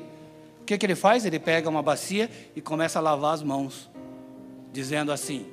[0.63, 1.27] O que, que ele faz?
[1.27, 3.91] Ele pega uma bacia e começa a lavar as mãos,
[4.73, 5.45] dizendo assim: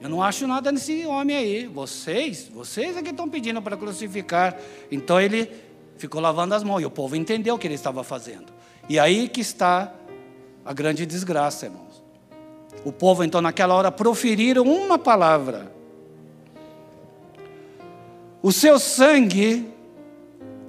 [0.00, 1.66] Eu não acho nada nesse homem aí.
[1.66, 4.56] Vocês, vocês é que estão pedindo para crucificar.
[4.88, 5.50] Então ele
[6.00, 6.80] ficou lavando as mãos.
[6.80, 8.52] E o povo entendeu o que ele estava fazendo.
[8.88, 9.92] E aí que está
[10.64, 12.02] a grande desgraça, irmãos.
[12.84, 15.70] O povo, então, naquela hora, proferiram uma palavra:
[18.42, 19.68] O seu sangue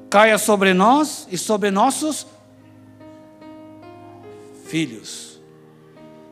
[0.10, 2.28] caia sobre nós e sobre nossos
[4.66, 5.40] filhos.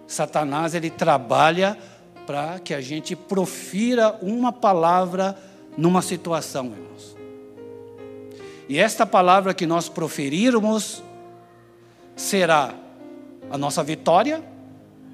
[0.05, 1.77] Satanás, ele trabalha
[2.25, 5.37] para que a gente profira uma palavra
[5.77, 7.18] numa situação, irmãos.
[8.69, 11.01] E esta palavra que nós proferirmos
[12.15, 12.75] será
[13.49, 14.43] a nossa vitória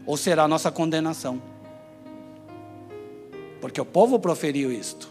[0.06, 1.42] ou será a nossa condenação?
[3.62, 5.10] Porque o povo proferiu isto.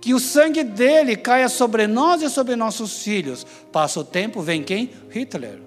[0.00, 3.44] Que o sangue dele caia sobre nós e sobre nossos filhos.
[3.72, 4.92] Passa o tempo, vem quem?
[5.10, 5.60] Hitler.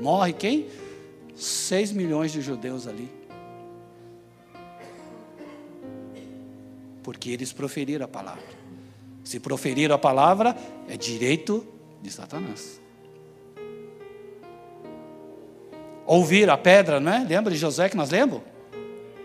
[0.00, 0.68] Morre quem?
[1.34, 3.10] Seis milhões de judeus ali.
[7.02, 8.59] Porque eles proferiram a palavra.
[9.30, 10.56] Se proferir a palavra,
[10.88, 11.64] é direito
[12.02, 12.80] de Satanás.
[16.04, 17.22] Ouvir a pedra, não é?
[17.22, 18.40] Lembra de José que nós lemos?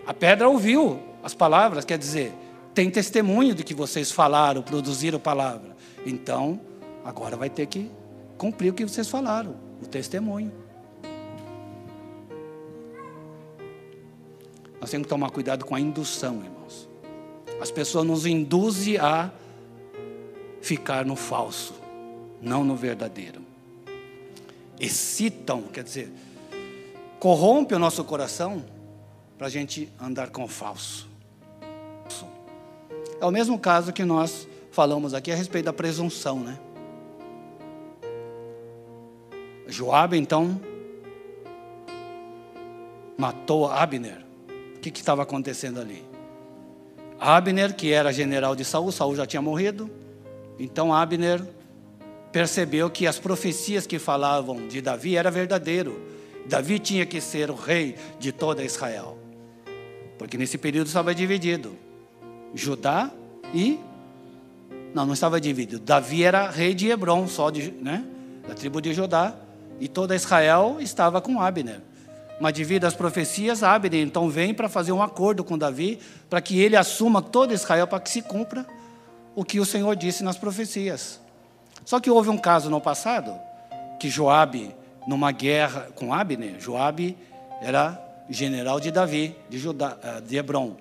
[0.06, 2.32] A pedra ouviu as palavras, quer dizer,
[2.72, 5.76] tem testemunho de que vocês falaram, produziram palavra.
[6.06, 6.62] Então,
[7.03, 7.89] agora vai ter que
[8.38, 10.51] cumprir o que vocês falaram, o testemunho.
[14.80, 16.88] Nós temos que tomar cuidado com a indução, irmãos.
[17.60, 19.32] As pessoas nos induzem a
[20.66, 21.76] ficar no falso,
[22.41, 23.39] não no verdadeiro.
[24.80, 26.11] Excitam, quer dizer,
[27.20, 28.66] corrompe o nosso coração
[29.38, 31.07] para a gente andar com o falso.
[33.22, 36.57] É o mesmo caso que nós falamos aqui a respeito da presunção, né?
[39.68, 40.59] Joabe então
[43.16, 44.26] matou Abner.
[44.76, 46.03] O que estava acontecendo ali?
[47.20, 50.05] Abner, que era general de Saul, Saul já tinha morrido.
[50.60, 51.41] Então Abner
[52.32, 56.01] percebeu que as profecias que falavam de Davi era verdadeiro.
[56.47, 59.18] Davi tinha que ser o rei de toda Israel.
[60.18, 61.76] Porque nesse período estava dividido.
[62.53, 63.12] Judá
[63.53, 63.80] e
[64.93, 65.80] não, não estava dividido.
[65.80, 68.06] Davi era rei de Hebron, só de, né,
[68.47, 69.36] da tribo de Judá,
[69.78, 71.82] e toda Israel estava com Abner.
[72.39, 75.99] Mas devido às profecias, Abner então vem para fazer um acordo com Davi,
[76.30, 78.66] para que ele assuma toda Israel, para que se cumpra
[79.36, 81.20] o que o Senhor disse nas profecias.
[81.84, 83.36] Só que houve um caso no passado
[84.00, 84.74] que Joabe,
[85.06, 87.18] numa guerra com Abner, Joabe
[87.62, 90.76] era general de Davi, de, Judá, eh, de Hebron.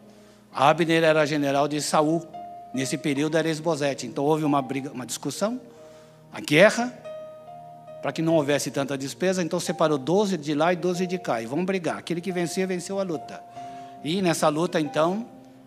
[0.52, 2.26] Abner era general de Saul.
[2.72, 4.06] Nesse período era Esbozete.
[4.06, 5.60] Então houve uma briga, uma discussão,
[6.32, 6.92] a guerra,
[8.02, 11.40] para que não houvesse tanta despesa, então separou 12 de lá e 12 de cá.
[11.40, 11.98] E vão brigar.
[11.98, 13.42] Aquele que vencia, venceu a luta.
[14.02, 15.26] E nessa luta, então,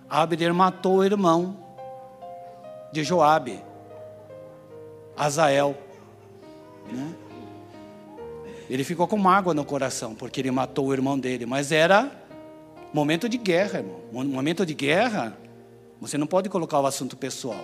[0.10, 1.67] Abner matou o irmão
[2.98, 3.64] de Joabe,
[5.16, 5.78] Azael.
[6.92, 7.14] Né?
[8.68, 12.12] Ele ficou com mágoa no coração, porque ele matou o irmão dele, mas era
[12.92, 14.00] momento de guerra, irmão.
[14.12, 15.38] Momento de guerra,
[16.02, 17.62] você não pode colocar o assunto pessoal.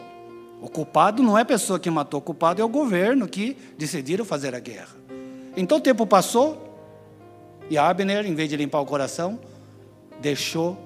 [0.62, 4.24] O culpado não é a pessoa que matou, o culpado é o governo que decidiram
[4.24, 4.96] fazer a guerra.
[5.58, 6.70] Então o tempo passou
[7.72, 9.40] e Abner, em vez de limpar o coração,
[10.22, 10.78] deixou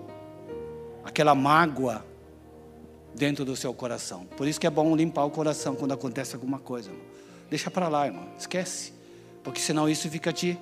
[1.03, 2.03] aquela mágoa
[3.17, 4.25] dentro do seu coração.
[4.37, 6.89] Por isso que é bom limpar o coração quando acontece alguma coisa.
[6.89, 7.05] Irmão.
[7.49, 8.27] Deixa para lá, irmão.
[8.37, 8.93] Esquece.
[9.43, 10.57] Porque senão isso fica te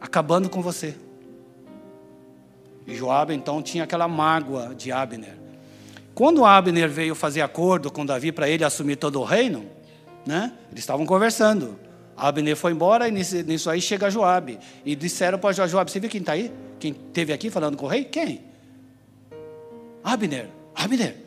[0.00, 0.94] acabando com você.
[2.86, 5.36] E Joabe então tinha aquela mágoa de Abner.
[6.14, 9.66] Quando Abner veio fazer acordo com Davi para ele assumir todo o reino,
[10.24, 10.52] né?
[10.70, 11.78] Eles estavam conversando.
[12.16, 14.58] Abner foi embora e nisso, aí chega Joabe.
[14.84, 16.52] E disseram para Joabe, você viu quem está aí?
[16.78, 18.04] Quem esteve aqui falando com o rei?
[18.04, 18.44] Quem?
[20.02, 20.48] Abner.
[20.74, 21.25] Abner,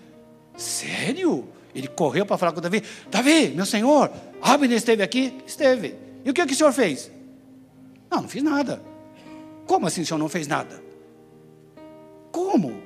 [0.59, 1.47] Sério?
[1.73, 5.33] Ele correu para falar com Davi: Davi, meu senhor, Abner esteve aqui?
[5.47, 5.95] Esteve.
[6.25, 7.09] E o que, que o senhor fez?
[8.11, 8.81] Não, não fiz nada.
[9.65, 10.83] Como assim o senhor não fez nada?
[12.29, 12.81] Como?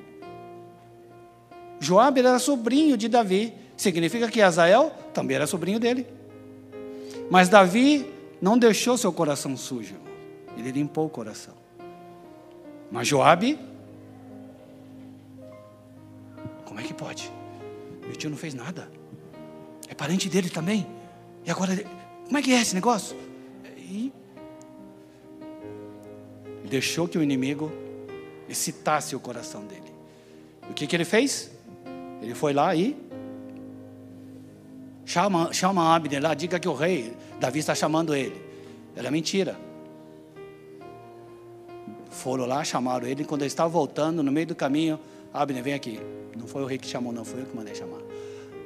[1.80, 3.52] Joabe era sobrinho de Davi.
[3.76, 6.06] Significa que Azael também era sobrinho dele.
[7.28, 8.08] Mas Davi
[8.40, 9.96] não deixou seu coração sujo.
[10.56, 11.54] Ele limpou o coração.
[12.92, 13.58] Mas Joabe,
[16.64, 17.32] como é que pode?
[18.06, 18.90] Meu tio não fez nada.
[19.88, 20.86] É parente dele também.
[21.44, 21.76] E agora,
[22.24, 23.16] como é que é esse negócio?
[23.76, 24.12] E
[26.68, 27.70] deixou que o inimigo
[28.48, 29.92] excitasse o coração dele.
[30.68, 31.50] O que, que ele fez?
[32.22, 32.96] Ele foi lá e
[35.04, 38.42] chama, chama Abner lá, diga que o rei Davi está chamando ele.
[38.96, 39.56] Era mentira.
[42.10, 43.24] Foram lá, chamaram ele.
[43.24, 44.98] Quando ele estava voltando, no meio do caminho,
[45.34, 46.00] Abner, vem aqui.
[46.36, 48.00] Não foi o rei que chamou, não, foi eu que mandei chamar.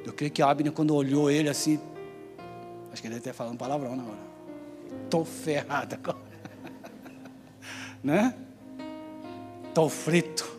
[0.05, 1.79] Eu creio que Abner, quando olhou ele assim,
[2.93, 4.29] acho que ele ter falando palavrão na hora.
[5.03, 6.19] Estou ferrado agora.
[8.03, 8.35] né?
[9.67, 10.57] Estou frito.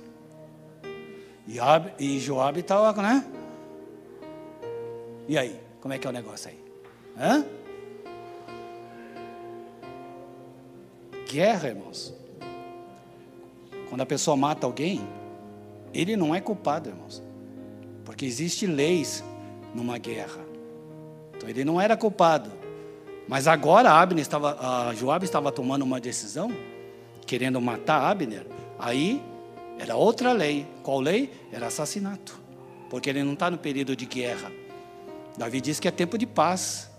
[1.47, 3.25] E, Ab, e Joab estava, né?
[5.29, 6.59] E aí, como é que é o negócio aí?
[7.17, 7.45] Hã?
[11.29, 12.13] Guerra, irmãos.
[13.89, 15.01] Quando a pessoa mata alguém,
[15.93, 17.23] ele não é culpado, irmãos.
[18.05, 19.25] Porque existem leis
[19.75, 20.41] numa guerra.
[21.37, 22.51] Então ele não era culpado.
[23.29, 26.51] Mas agora Abner estava, a Joabe estava tomando uma decisão,
[27.27, 28.47] querendo matar Abner.
[28.79, 29.23] Aí
[29.79, 30.67] era outra lei.
[30.83, 31.33] Qual lei?
[31.53, 32.41] Era assassinato.
[32.89, 34.51] Porque ele não está no período de guerra.
[35.39, 36.91] Davi disse que é tempo de paz.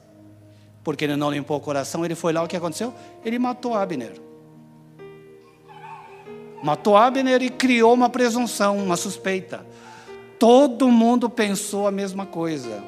[0.83, 2.93] Porque ele não limpou o coração, ele foi lá, o que aconteceu?
[3.23, 4.19] Ele matou Abner.
[6.63, 9.65] Matou Abner e criou uma presunção, uma suspeita.
[10.37, 12.83] Todo mundo pensou a mesma coisa.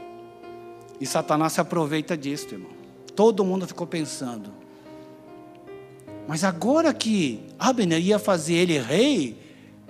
[0.99, 2.71] E Satanás se aproveita disso, irmão.
[3.15, 4.51] Todo mundo ficou pensando.
[6.28, 9.38] Mas agora que Abner ia fazer ele rei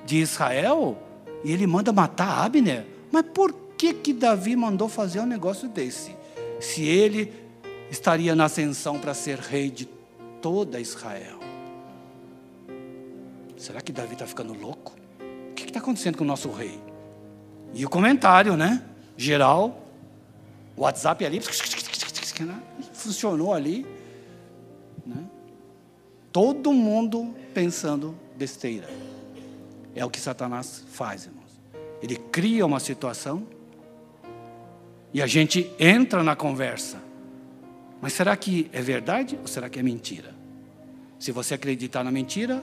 [0.06, 0.98] de Israel,
[1.44, 6.16] e ele manda matar Abner, mas por que que Davi mandou fazer um negócio desse?
[6.60, 7.32] Se ele
[7.92, 9.86] estaria na ascensão para ser rei de
[10.42, 11.43] toda Israel.
[13.64, 14.94] Será que Davi está ficando louco?
[15.22, 16.78] O que está acontecendo com o nosso rei?
[17.74, 18.84] E o comentário, né?
[19.16, 19.88] Geral,
[20.76, 21.40] WhatsApp ali,
[22.92, 23.86] funcionou ali.
[25.06, 25.24] Né?
[26.30, 28.90] Todo mundo pensando besteira.
[29.96, 31.58] É o que Satanás faz, irmãos.
[32.02, 33.48] Ele cria uma situação
[35.14, 37.02] e a gente entra na conversa.
[38.02, 40.36] Mas será que é verdade ou será que é mentira?
[41.18, 42.62] Se você acreditar na mentira,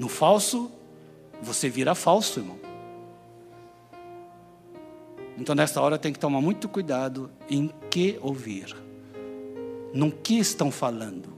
[0.00, 0.72] no falso,
[1.42, 2.58] você vira falso, irmão.
[5.36, 8.74] Então, nesta hora, tem que tomar muito cuidado em que ouvir,
[9.92, 11.28] no que estão falando,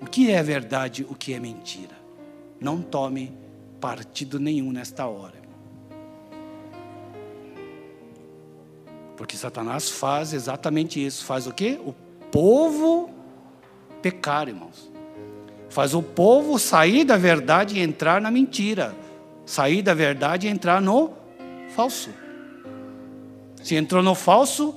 [0.00, 1.94] o que é verdade, o que é mentira.
[2.58, 3.36] Não tome
[3.78, 5.42] partido nenhum nesta hora.
[9.18, 11.26] Porque Satanás faz exatamente isso.
[11.26, 11.78] Faz o quê?
[11.84, 11.92] O
[12.30, 13.10] povo
[14.00, 14.91] pecar, irmãos.
[15.72, 18.94] Faz o povo sair da verdade e entrar na mentira.
[19.46, 21.14] Sair da verdade e entrar no
[21.74, 22.10] falso.
[23.62, 24.74] Se entrou no falso,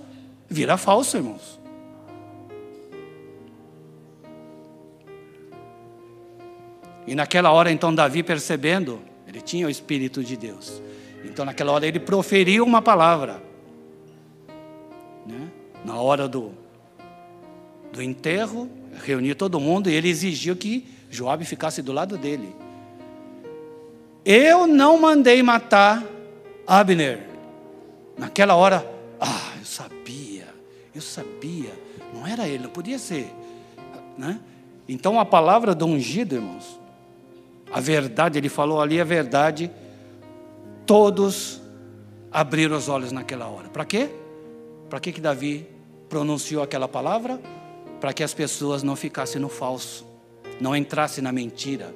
[0.49, 1.59] vira falso, irmãos.
[7.05, 10.81] E naquela hora, então, Davi percebendo, ele tinha o Espírito de Deus.
[11.25, 13.43] Então, naquela hora, ele proferiu uma palavra.
[15.27, 15.49] Né?
[15.83, 16.53] Na hora do,
[17.95, 18.69] do enterro,
[19.05, 22.53] reuniu todo mundo e ele exigiu que Joabe ficasse do lado dele.
[24.25, 26.03] Eu não mandei matar
[26.67, 27.25] Abner.
[28.17, 28.85] Naquela hora,
[29.19, 30.47] ah, eu sabia,
[30.93, 31.71] eu sabia.
[32.13, 33.33] Não era ele, não podia ser.
[34.17, 34.41] Né?
[34.89, 36.77] Então a palavra do ungido, irmãos,
[37.71, 39.71] a verdade, ele falou ali a verdade,
[40.85, 41.61] todos
[42.29, 43.69] abriram os olhos naquela hora.
[43.69, 44.09] Para quê?
[44.89, 45.65] Para que, que Davi
[46.09, 47.39] pronunciou aquela palavra?
[48.05, 50.05] Para que as pessoas não ficassem no falso,
[50.61, 51.91] não entrassem na mentira.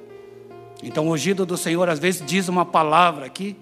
[0.82, 3.56] Então, o ungido do Senhor às vezes diz uma palavra aqui,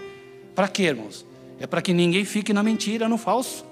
[0.55, 1.27] para quê, irmãos?
[1.61, 3.67] É para que ninguém fique na mentira, no falso.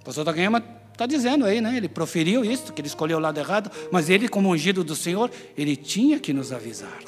[0.00, 1.76] O pastor da Ganhama está dizendo aí, né?
[1.76, 5.30] Ele proferiu isso, que ele escolheu o lado errado, mas ele, como ungido do Senhor,
[5.58, 7.02] ele tinha que nos avisar,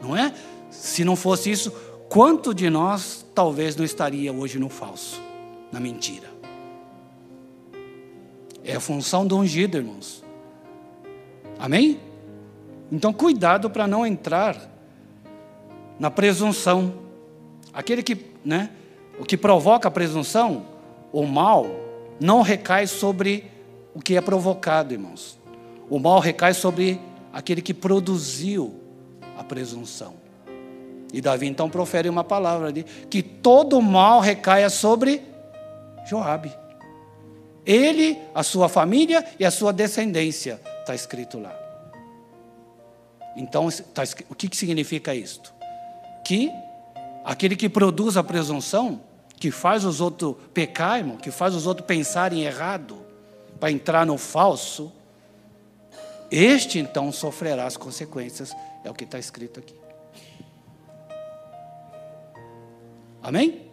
[0.00, 0.32] não é?
[0.70, 1.70] Se não fosse isso,
[2.08, 5.20] quanto de nós talvez não estaria hoje no falso,
[5.70, 6.29] na mentira?
[8.64, 10.22] É a função do ungido, irmãos.
[11.58, 12.00] Amém?
[12.90, 14.56] Então, cuidado para não entrar
[15.98, 16.94] na presunção.
[17.72, 18.70] Aquele que, né,
[19.18, 20.66] o que provoca a presunção,
[21.12, 21.66] o mal,
[22.18, 23.44] não recai sobre
[23.94, 25.38] o que é provocado, irmãos.
[25.88, 27.00] O mal recai sobre
[27.32, 28.74] aquele que produziu
[29.38, 30.14] a presunção.
[31.12, 35.22] E Davi então profere uma palavra ali, que todo mal recaia sobre
[36.08, 36.52] Joabe.
[37.64, 41.54] Ele, a sua família e a sua descendência, está escrito lá.
[43.36, 45.52] Então, tá, o que, que significa isto?
[46.24, 46.50] Que
[47.24, 49.00] aquele que produz a presunção,
[49.36, 53.00] que faz os outros pecar, irmão, que faz os outros pensarem errado,
[53.58, 54.90] para entrar no falso,
[56.30, 59.74] este então sofrerá as consequências, é o que está escrito aqui.
[63.22, 63.70] Amém?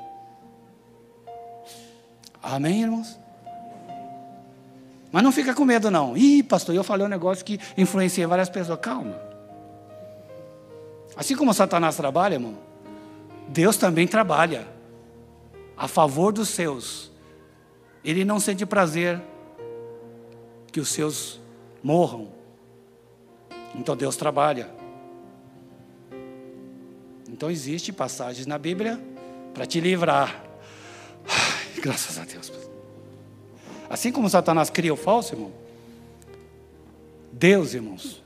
[2.44, 3.18] Amém, irmãos?
[5.12, 6.18] Mas não fica com medo, não.
[6.18, 8.80] Ih, pastor, eu falei um negócio que influencia várias pessoas.
[8.80, 9.16] Calma.
[11.16, 12.58] Assim como Satanás trabalha, irmão,
[13.48, 14.68] Deus também trabalha
[15.76, 17.12] a favor dos seus.
[18.04, 19.22] Ele não sente prazer
[20.72, 21.40] que os seus
[21.82, 22.30] morram.
[23.76, 24.70] Então Deus trabalha.
[27.30, 29.00] Então existe passagens na Bíblia
[29.54, 30.44] para te livrar.
[31.28, 32.52] Ai, graças a Deus.
[33.90, 35.52] Assim como Satanás cria o falso, irmão.
[37.32, 38.24] Deus, irmãos,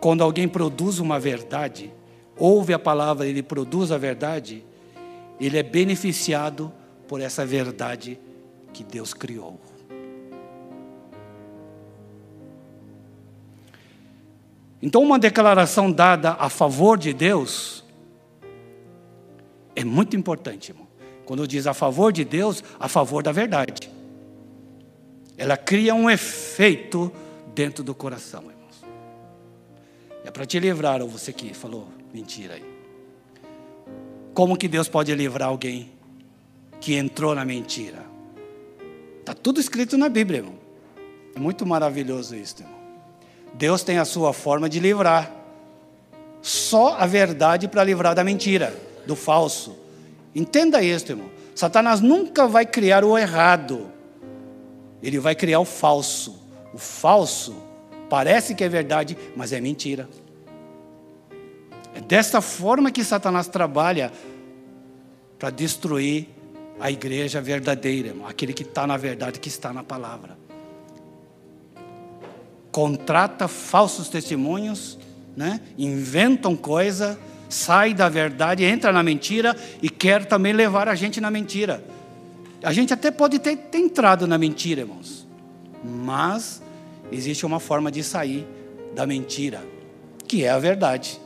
[0.00, 1.92] quando alguém produz uma verdade,
[2.36, 4.64] ouve a palavra, ele produz a verdade,
[5.40, 6.72] ele é beneficiado
[7.06, 8.18] por essa verdade
[8.72, 9.58] que Deus criou.
[14.80, 17.84] Então, uma declaração dada a favor de Deus
[19.74, 20.86] é muito importante, irmão.
[21.24, 23.97] Quando diz a favor de Deus, a favor da verdade.
[25.38, 27.12] Ela cria um efeito
[27.54, 28.84] dentro do coração, irmãos.
[30.24, 32.64] É para te livrar, ou você que falou mentira aí.
[34.34, 35.92] Como que Deus pode livrar alguém
[36.80, 38.04] que entrou na mentira?
[39.20, 40.54] Está tudo escrito na Bíblia, irmão.
[41.36, 42.78] É muito maravilhoso isso, irmão.
[43.54, 45.32] Deus tem a sua forma de livrar.
[46.42, 48.76] Só a verdade para livrar da mentira,
[49.06, 49.76] do falso.
[50.34, 51.30] Entenda isso, irmão.
[51.54, 53.97] Satanás nunca vai criar o errado.
[55.02, 56.42] Ele vai criar o falso.
[56.72, 57.54] O falso
[58.08, 60.08] parece que é verdade, mas é mentira.
[61.94, 64.12] É dessa forma que Satanás trabalha
[65.38, 66.28] para destruir
[66.80, 70.38] a igreja verdadeira, aquele que está na verdade, que está na palavra
[72.78, 74.98] contrata falsos testemunhos,
[75.36, 75.60] né?
[75.76, 77.18] inventam coisa,
[77.48, 81.82] sai da verdade, entra na mentira e quer também levar a gente na mentira.
[82.62, 85.26] A gente até pode ter, ter entrado na mentira, irmãos,
[85.84, 86.60] mas
[87.12, 88.46] existe uma forma de sair
[88.94, 89.64] da mentira,
[90.26, 91.20] que é a verdade.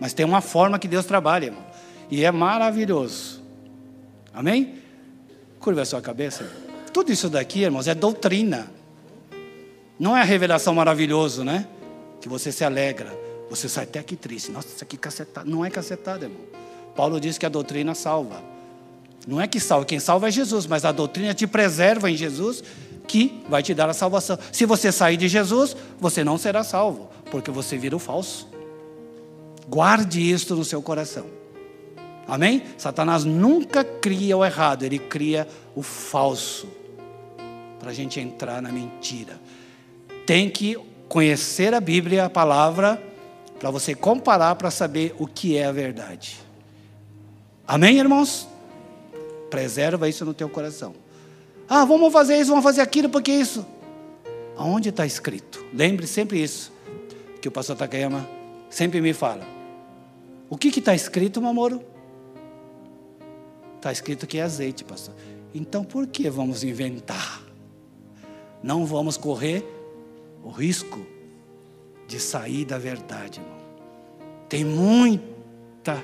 [0.00, 1.64] Mas tem uma forma que Deus trabalha, irmão,
[2.10, 3.42] e é maravilhoso.
[4.32, 4.74] Amém?
[5.60, 6.50] Curva a sua cabeça.
[6.92, 8.70] Tudo isso daqui, irmãos, é doutrina.
[9.98, 11.66] Não é a revelação maravilhoso, né?
[12.20, 13.16] Que você se alegra.
[13.48, 14.50] Você sai até aqui triste.
[14.50, 15.48] Nossa, isso aqui é cacetado.
[15.48, 16.40] Não é cacetado, irmão.
[16.96, 18.53] Paulo diz que a doutrina salva.
[19.26, 22.62] Não é que salva, quem salva é Jesus, mas a doutrina te preserva em Jesus,
[23.06, 24.38] que vai te dar a salvação.
[24.52, 28.48] Se você sair de Jesus, você não será salvo, porque você vira o falso.
[29.68, 31.26] Guarde isso no seu coração.
[32.26, 32.62] Amém?
[32.76, 36.68] Satanás nunca cria o errado, ele cria o falso.
[37.78, 39.38] Para a gente entrar na mentira
[40.26, 40.76] tem que
[41.08, 43.02] conhecer a Bíblia, a palavra,
[43.58, 46.38] para você comparar, para saber o que é a verdade.
[47.66, 48.48] Amém, irmãos?
[49.54, 50.96] Preserva isso no teu coração.
[51.68, 53.64] Ah, vamos fazer isso, vamos fazer aquilo, porque isso.
[54.56, 55.64] Aonde está escrito?
[55.72, 56.72] Lembre sempre isso,
[57.40, 58.28] que o pastor Takayama
[58.68, 59.46] sempre me fala.
[60.50, 61.80] O que está escrito, Mamoro?
[63.76, 65.14] Está escrito que é azeite, pastor.
[65.54, 67.40] Então por que vamos inventar?
[68.60, 69.64] Não vamos correr
[70.42, 71.06] o risco
[72.08, 73.58] de sair da verdade, irmão.
[74.48, 76.02] Tem muita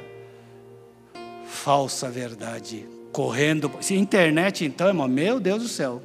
[1.45, 3.71] falsa verdade correndo.
[3.81, 6.03] Se internet, então, irmão, meu Deus do céu.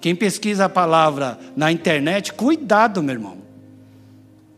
[0.00, 3.38] Quem pesquisa a palavra na internet, cuidado, meu irmão.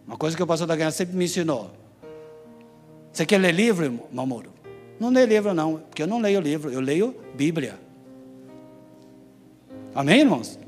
[0.06, 1.70] Uma coisa que o pastor da guerra sempre me ensinou.
[3.12, 4.50] Você quer ler livro, Mamoro?
[4.98, 7.78] Não lê livro, não, porque eu não leio livro, eu leio Bíblia.
[9.94, 10.58] Amém, irmãos?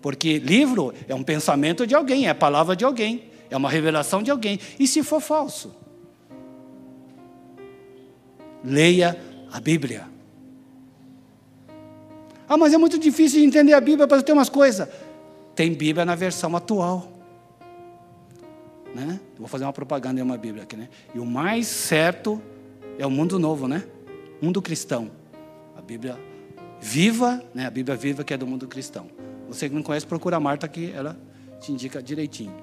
[0.00, 4.22] Porque livro é um pensamento de alguém, é a palavra de alguém, é uma revelação
[4.22, 4.60] de alguém.
[4.78, 5.74] E se for falso?
[8.62, 9.18] Leia
[9.50, 10.13] a Bíblia.
[12.48, 14.88] Ah, mas é muito difícil de entender a Bíblia para ter umas coisas.
[15.54, 17.10] Tem Bíblia na versão atual.
[18.94, 19.18] Né?
[19.38, 20.88] Vou fazer uma propaganda em uma Bíblia aqui, né?
[21.14, 22.40] E o mais certo
[22.98, 23.84] é o mundo novo, né?
[24.40, 25.10] Mundo cristão.
[25.76, 26.18] A Bíblia
[26.80, 27.66] viva, né?
[27.66, 29.08] A Bíblia viva que é do mundo cristão.
[29.48, 31.18] Você que não conhece, procura a Marta que ela
[31.60, 32.54] te indica direitinho.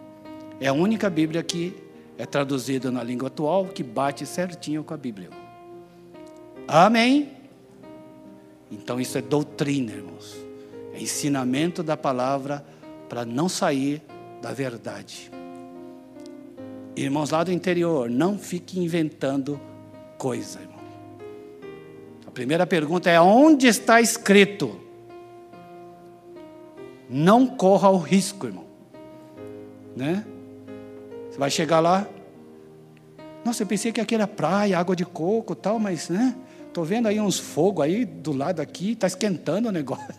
[0.59, 1.75] É a única Bíblia que
[2.17, 5.29] é traduzida na língua atual que bate certinho com a Bíblia.
[6.67, 7.40] Amém?
[8.71, 10.37] Então isso é doutrina, irmãos.
[10.93, 12.65] É ensinamento da palavra
[13.09, 14.01] para não sair
[14.41, 15.29] da verdade.
[16.95, 19.59] Irmãos lá do interior, não fique inventando
[20.17, 20.79] coisa, irmão.
[22.25, 24.79] A primeira pergunta é: onde está escrito?
[27.09, 28.65] Não corra o risco, irmão.
[29.95, 30.25] Né?
[31.29, 32.07] Você vai chegar lá.
[33.43, 36.35] Nossa, eu pensei que aqui era praia, água de coco tal, mas, né?
[36.71, 40.15] Estou vendo aí uns fogos aí do lado aqui, está esquentando o negócio.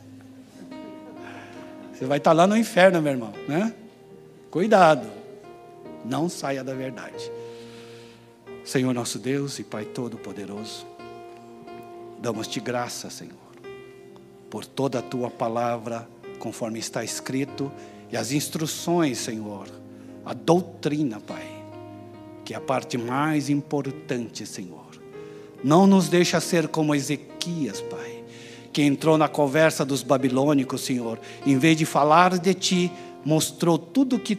[1.95, 3.73] Você vai estar tá lá no inferno, meu irmão, né?
[4.51, 5.09] Cuidado.
[6.05, 7.33] Não saia da verdade.
[8.67, 10.87] Senhor nosso Deus e Pai Todo-Poderoso,
[12.21, 13.33] damos-te graça, Senhor,
[14.51, 16.07] por toda a tua palavra
[16.39, 17.73] conforme está escrito,
[18.11, 19.69] e as instruções, Senhor,
[20.23, 21.65] a doutrina, Pai,
[22.45, 24.82] que é a parte mais importante, Senhor.
[25.63, 28.25] Não nos deixa ser como Ezequias, Pai,
[28.73, 32.93] que entrou na conversa dos babilônicos, Senhor, em vez de falar de Ti,
[33.25, 34.39] mostrou tudo que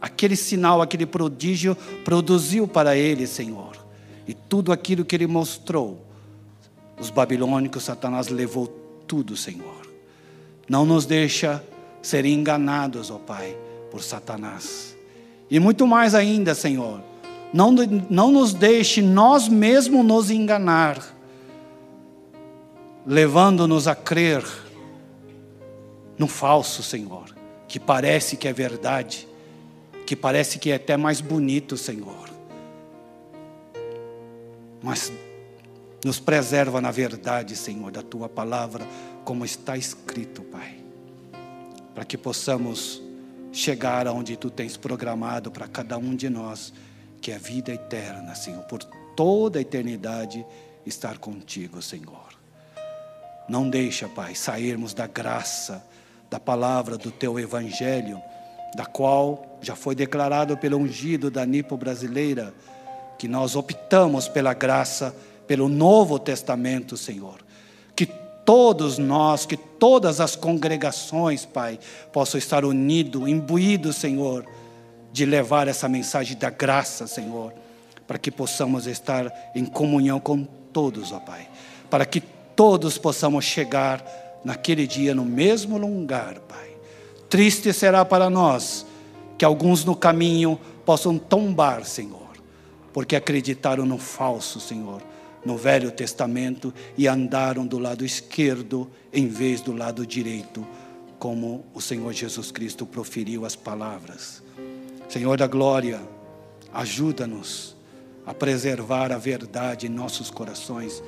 [0.00, 3.76] aquele sinal, aquele prodígio produziu para ele, Senhor.
[4.26, 6.06] E tudo aquilo que ele mostrou,
[6.98, 8.66] os babilônicos, Satanás levou
[9.06, 9.82] tudo, Senhor.
[10.68, 11.62] Não nos deixa
[12.00, 13.56] ser enganados, ó Pai,
[13.90, 14.96] por Satanás.
[15.50, 17.02] E muito mais ainda, Senhor,
[17.52, 17.72] não,
[18.08, 20.98] não nos deixe nós mesmos nos enganar,
[23.06, 24.44] levando-nos a crer
[26.18, 27.34] no falso, Senhor,
[27.68, 29.28] que parece que é verdade,
[30.06, 32.30] que parece que é até mais bonito, Senhor.
[34.82, 35.12] Mas
[36.04, 38.86] nos preserva na verdade, Senhor, da tua palavra,
[39.24, 40.76] como está escrito, Pai.
[41.94, 43.02] Para que possamos
[43.52, 46.72] chegar aonde tu tens programado para cada um de nós,
[47.22, 48.82] que é a vida eterna, Senhor, por
[49.16, 50.44] toda a eternidade
[50.84, 52.32] estar contigo, Senhor.
[53.48, 55.86] Não deixa, Pai, sairmos da graça,
[56.28, 58.20] da palavra do teu evangelho,
[58.74, 62.52] da qual já foi declarado pelo ungido da Nipo brasileira,
[63.16, 65.14] que nós optamos pela graça
[65.46, 67.38] pelo Novo Testamento, Senhor.
[67.94, 68.06] Que
[68.44, 71.78] todos nós, que todas as congregações, Pai,
[72.12, 74.44] possam estar unidos, imbuídos, Senhor,
[75.12, 77.52] de levar essa mensagem da graça, Senhor,
[78.06, 81.48] para que possamos estar em comunhão com todos, ó Pai,
[81.90, 84.04] para que todos possamos chegar
[84.44, 86.70] naquele dia no mesmo lugar, Pai.
[87.28, 88.86] Triste será para nós
[89.38, 92.30] que alguns no caminho possam tombar, Senhor,
[92.92, 95.02] porque acreditaram no falso, Senhor,
[95.44, 100.66] no Velho Testamento e andaram do lado esquerdo em vez do lado direito,
[101.18, 104.41] como o Senhor Jesus Cristo proferiu as palavras.
[105.08, 106.00] Senhor da glória,
[106.72, 107.76] ajuda-nos
[108.26, 111.02] a preservar a verdade em nossos corações.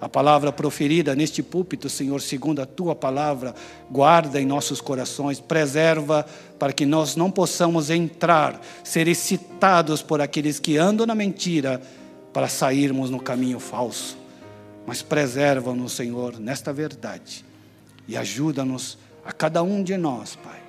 [0.00, 3.54] A palavra proferida neste púlpito, Senhor, segundo a tua palavra,
[3.90, 6.24] guarda em nossos corações, preserva
[6.58, 11.82] para que nós não possamos entrar, ser excitados por aqueles que andam na mentira
[12.32, 14.16] para sairmos no caminho falso,
[14.86, 17.48] mas preserva-nos, Senhor, nesta verdade
[18.08, 20.60] e ajuda-nos a cada um de nós, Pai,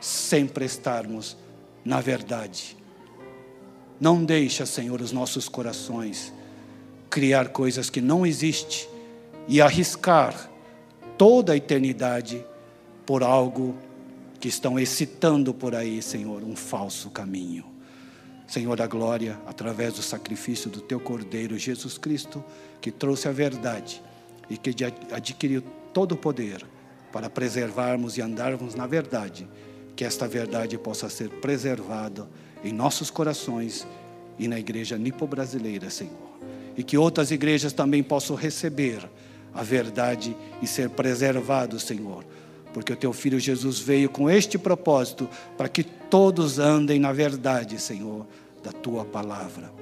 [0.00, 1.36] sempre estarmos
[1.88, 2.76] na verdade.
[3.98, 6.34] Não deixa, Senhor, os nossos corações
[7.08, 8.86] criar coisas que não existem
[9.48, 10.50] e arriscar
[11.16, 12.44] toda a eternidade
[13.06, 13.74] por algo
[14.38, 17.64] que estão excitando por aí, Senhor, um falso caminho.
[18.46, 22.44] Senhor da glória, através do sacrifício do teu Cordeiro Jesus Cristo,
[22.82, 24.02] que trouxe a verdade
[24.50, 24.74] e que
[25.10, 25.62] adquiriu
[25.94, 26.66] todo o poder
[27.10, 29.48] para preservarmos e andarmos na verdade,
[29.98, 32.28] que esta verdade possa ser preservada
[32.62, 33.84] em nossos corações
[34.38, 36.38] e na igreja nipo-brasileira, Senhor.
[36.76, 39.10] E que outras igrejas também possam receber
[39.52, 42.24] a verdade e ser preservados, Senhor
[42.72, 47.80] porque o teu filho Jesus veio com este propósito, para que todos andem na verdade,
[47.80, 48.24] Senhor,
[48.62, 49.72] da tua palavra.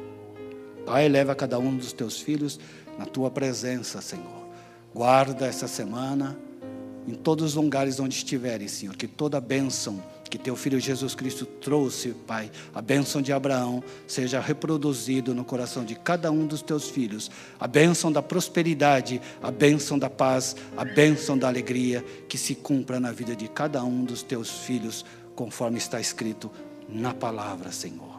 [0.86, 2.58] Pai, leva cada um dos teus filhos
[2.96, 4.46] na tua presença, Senhor.
[4.94, 6.38] Guarda essa semana
[7.06, 11.14] em todos os lugares onde estiverem, Senhor, que toda a bênção que teu filho Jesus
[11.14, 16.62] Cristo trouxe, Pai, a bênção de Abraão, seja reproduzido no coração de cada um dos
[16.62, 17.30] teus filhos.
[17.58, 23.00] A bênção da prosperidade, a bênção da paz, a bênção da alegria, que se cumpra
[23.00, 25.04] na vida de cada um dos teus filhos,
[25.34, 26.50] conforme está escrito
[26.88, 28.16] na palavra, Senhor.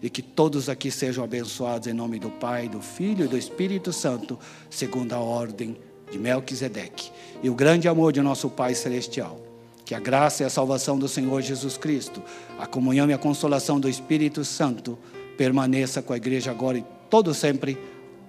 [0.00, 3.92] E que todos aqui sejam abençoados em nome do Pai, do Filho e do Espírito
[3.92, 4.38] Santo,
[4.70, 5.76] segundo a ordem
[6.10, 7.10] de Melquisedeque.
[7.42, 9.48] E o grande amor de nosso Pai Celestial
[9.88, 12.22] que a graça e a salvação do Senhor Jesus Cristo,
[12.58, 14.98] a comunhão e a consolação do Espírito Santo
[15.34, 17.78] permaneça com a igreja agora e todo sempre.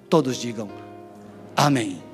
[0.10, 0.70] Todos digam
[1.58, 2.09] amém.